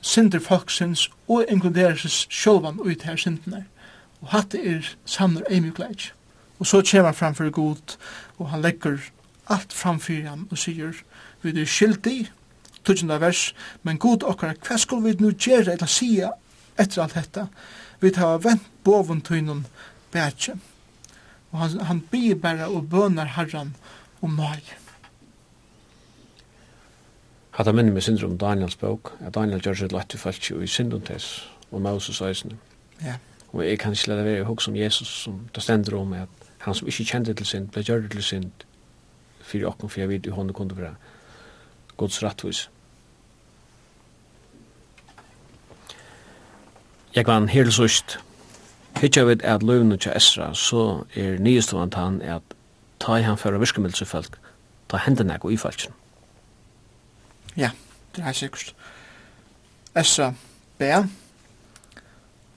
[0.00, 3.66] synder folksins og inkluderer seg sjálvan ut her syndene.
[4.20, 6.12] Og hatt er samner eimjukleik.
[6.60, 7.96] Og så kommer han framfor god,
[8.38, 8.98] og han legger
[9.48, 10.92] alt framfor han og sier,
[11.42, 12.30] vi er skyldig,
[12.84, 16.32] tutsjende vers, men god okkar, hva skal vi nu gjøre eller sia
[16.78, 17.46] etter alt dette?
[18.00, 19.66] vi tar vent boven tøynun
[20.12, 20.56] bætje.
[21.50, 23.74] Og han, han byr bare og bønar herran
[24.22, 24.62] om nøy.
[27.50, 31.50] Hatta minni med syndrom Daniels bok, at Daniel gjør seg lett til falsk i syndontes
[31.70, 32.56] og Moses eisne.
[33.04, 33.18] Ja.
[33.52, 36.28] Og jeg kan ikke lade være hos om Jesus, som det stender om at
[36.58, 38.50] han som ikke kjente til synd, ble gjør til synd,
[39.42, 40.94] fyrir okkur fyrir vi i hånden kunne være
[41.96, 42.68] gods rattvis.
[42.68, 42.79] Ja
[47.14, 48.18] Jeg var her til sørst.
[48.96, 52.42] Hittja vid at løvnu til Esra, så er nyestående han at
[53.00, 54.36] ta i han for virkemiddelse folk,
[54.88, 55.92] ta hendene og i falsen.
[57.56, 57.70] Ja,
[58.16, 58.74] det er sikkert.
[59.94, 60.32] Esra
[60.78, 61.02] bæ,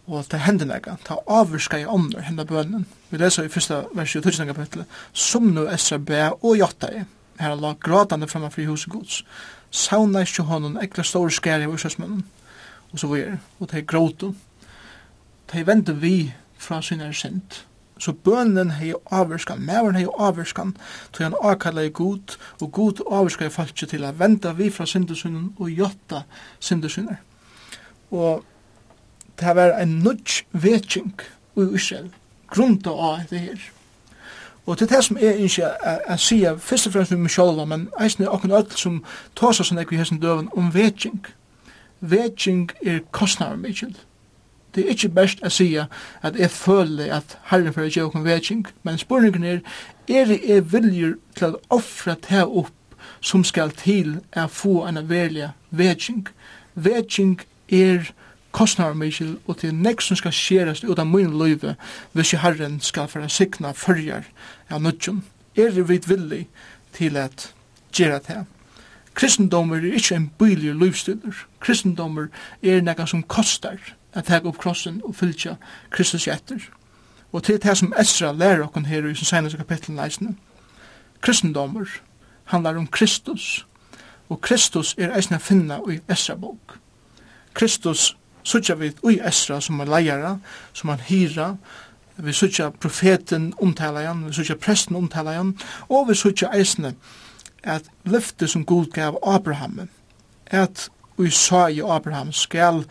[0.08, 2.86] og ta hendene og ta avvirska i ånder hendene bønnen.
[3.10, 7.04] Vi leser i første vers i 2000 kapitlet, som nu Esra bæ og jotta i,
[7.40, 9.24] her la gråtande framme fri hos gods,
[9.72, 12.26] sauna ikke hånden, ekla store skæri i ursøsmønnen
[12.94, 14.34] og så videre, og de gråte.
[15.54, 17.66] De vendte vi fra sin sent.
[17.98, 20.76] Så bønnen hei avverskan, mæveren hei avverskan,
[21.14, 24.86] tog han akalla i god, og god avverskan i falskje til å venda vi fra
[24.90, 26.24] syndesunnen og jotta
[26.60, 27.22] syndesunner.
[28.12, 28.44] Og
[29.40, 31.14] det var en nudge vetjeng
[31.58, 32.10] i Israel,
[32.50, 33.70] grunda av det her.
[34.66, 35.70] Og til det som er ikke
[36.10, 39.00] å si, først og fremst med meg sjálf, men eisne okken akkur öll som
[39.36, 41.20] tåsar sånn ekki hessin døven om vetjeng
[42.04, 43.96] vetsing er kostnader mykjel.
[44.76, 48.26] Det er ikke best å si at jeg føler at herren for å gjøre en
[48.26, 49.60] vetsing, men spurningen er,
[50.10, 52.74] er det jeg viljer til å offre det opp
[53.24, 56.26] som skal til å få en velja vetsing.
[56.74, 57.38] Vetsing
[57.70, 58.10] er
[58.54, 61.76] kostnader mykjel, og til nek som skal skjeres ut av min løyve
[62.14, 64.28] hvis jeg herren skal for å sikna følger
[64.70, 65.24] av nødgjum.
[65.58, 66.48] Er det vidt villig
[66.98, 67.52] til at
[67.94, 68.44] gjøre det
[69.14, 71.46] Kristendommer er ikke en bylig livsstiller.
[71.60, 72.28] Kristendommer
[72.64, 73.78] er nekka som kostar
[74.14, 75.56] at teka opp krossen og fylgja
[75.94, 76.62] Kristus etter.
[77.34, 80.36] Og til det som Esra lærer okkur her i sin senaste kapitlen leisne.
[81.22, 81.86] Kristendommer
[82.46, 83.66] handlar om Kristus,
[84.30, 86.78] og Kristus er eisne finna i Esra bok.
[87.54, 90.38] Kristus sutja vi i Esra som er leiara,
[90.74, 91.56] som er hira,
[92.18, 95.54] vi sutja profeten omtala igjen, vi sutja presten omtala igjen,
[95.90, 96.94] og vi sutja eisne
[97.64, 99.90] at løftet som Gud gav Abraham,
[100.46, 102.86] at vi sa i Abraham skal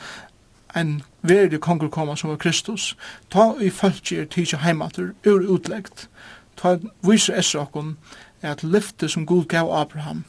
[0.77, 2.97] en verdig konger koma som var Kristus,
[3.31, 6.09] ta i falskje er tidsja heimater ur utleggt,
[6.57, 7.97] ta viser esra okkon
[8.43, 10.25] at løftet som Gud gav Abraham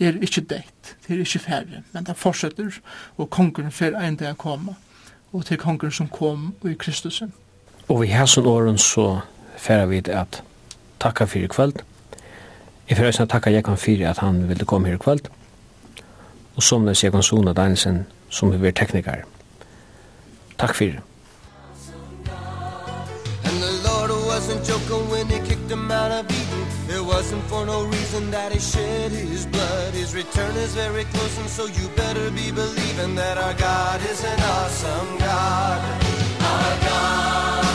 [0.00, 2.80] er ikkje deitt, det er ikkje færre, men det fortsetter,
[3.16, 4.74] og kongeren fer ein dag koma,
[5.32, 7.32] og til kongeren som kom i Kristusen.
[7.88, 9.20] Og vi hæsson åren så
[9.58, 10.42] færa vi at
[11.00, 11.82] takka fyrir kvöld,
[12.92, 15.28] Jeg får også takke Jekon Fyri at han ville komme her i kveld,
[16.56, 19.22] og som det Jekon Sona Danielsen, som vi er tekniker.
[20.58, 20.98] Takk fyrir.
[23.48, 26.64] And the Lord wasn't joking when he kicked him out of Eden.
[26.96, 29.94] It wasn't for no reason that he shed his blood.
[29.94, 34.20] His return is very close and so you better be believing That our God is
[34.32, 35.80] an awesome God.
[36.50, 37.71] Our God.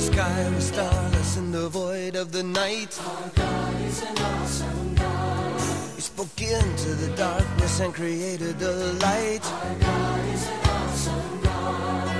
[0.00, 2.98] the sky we're starless in the void of the night.
[3.04, 5.60] Our God is an awesome God.
[5.96, 8.74] He spoke into the darkness and created the
[9.04, 9.44] light.
[9.44, 12.16] Our God is an awesome God.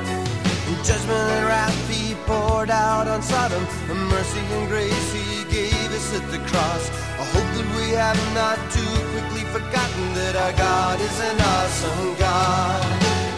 [0.68, 3.64] In Judgment and wrath he poured out on Sodom.
[3.90, 6.84] A mercy and grace he gave us at the cross.
[7.22, 12.14] I hope that we have not too quickly forgotten That our God is an awesome
[12.18, 12.84] God.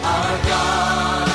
[0.03, 1.32] Our God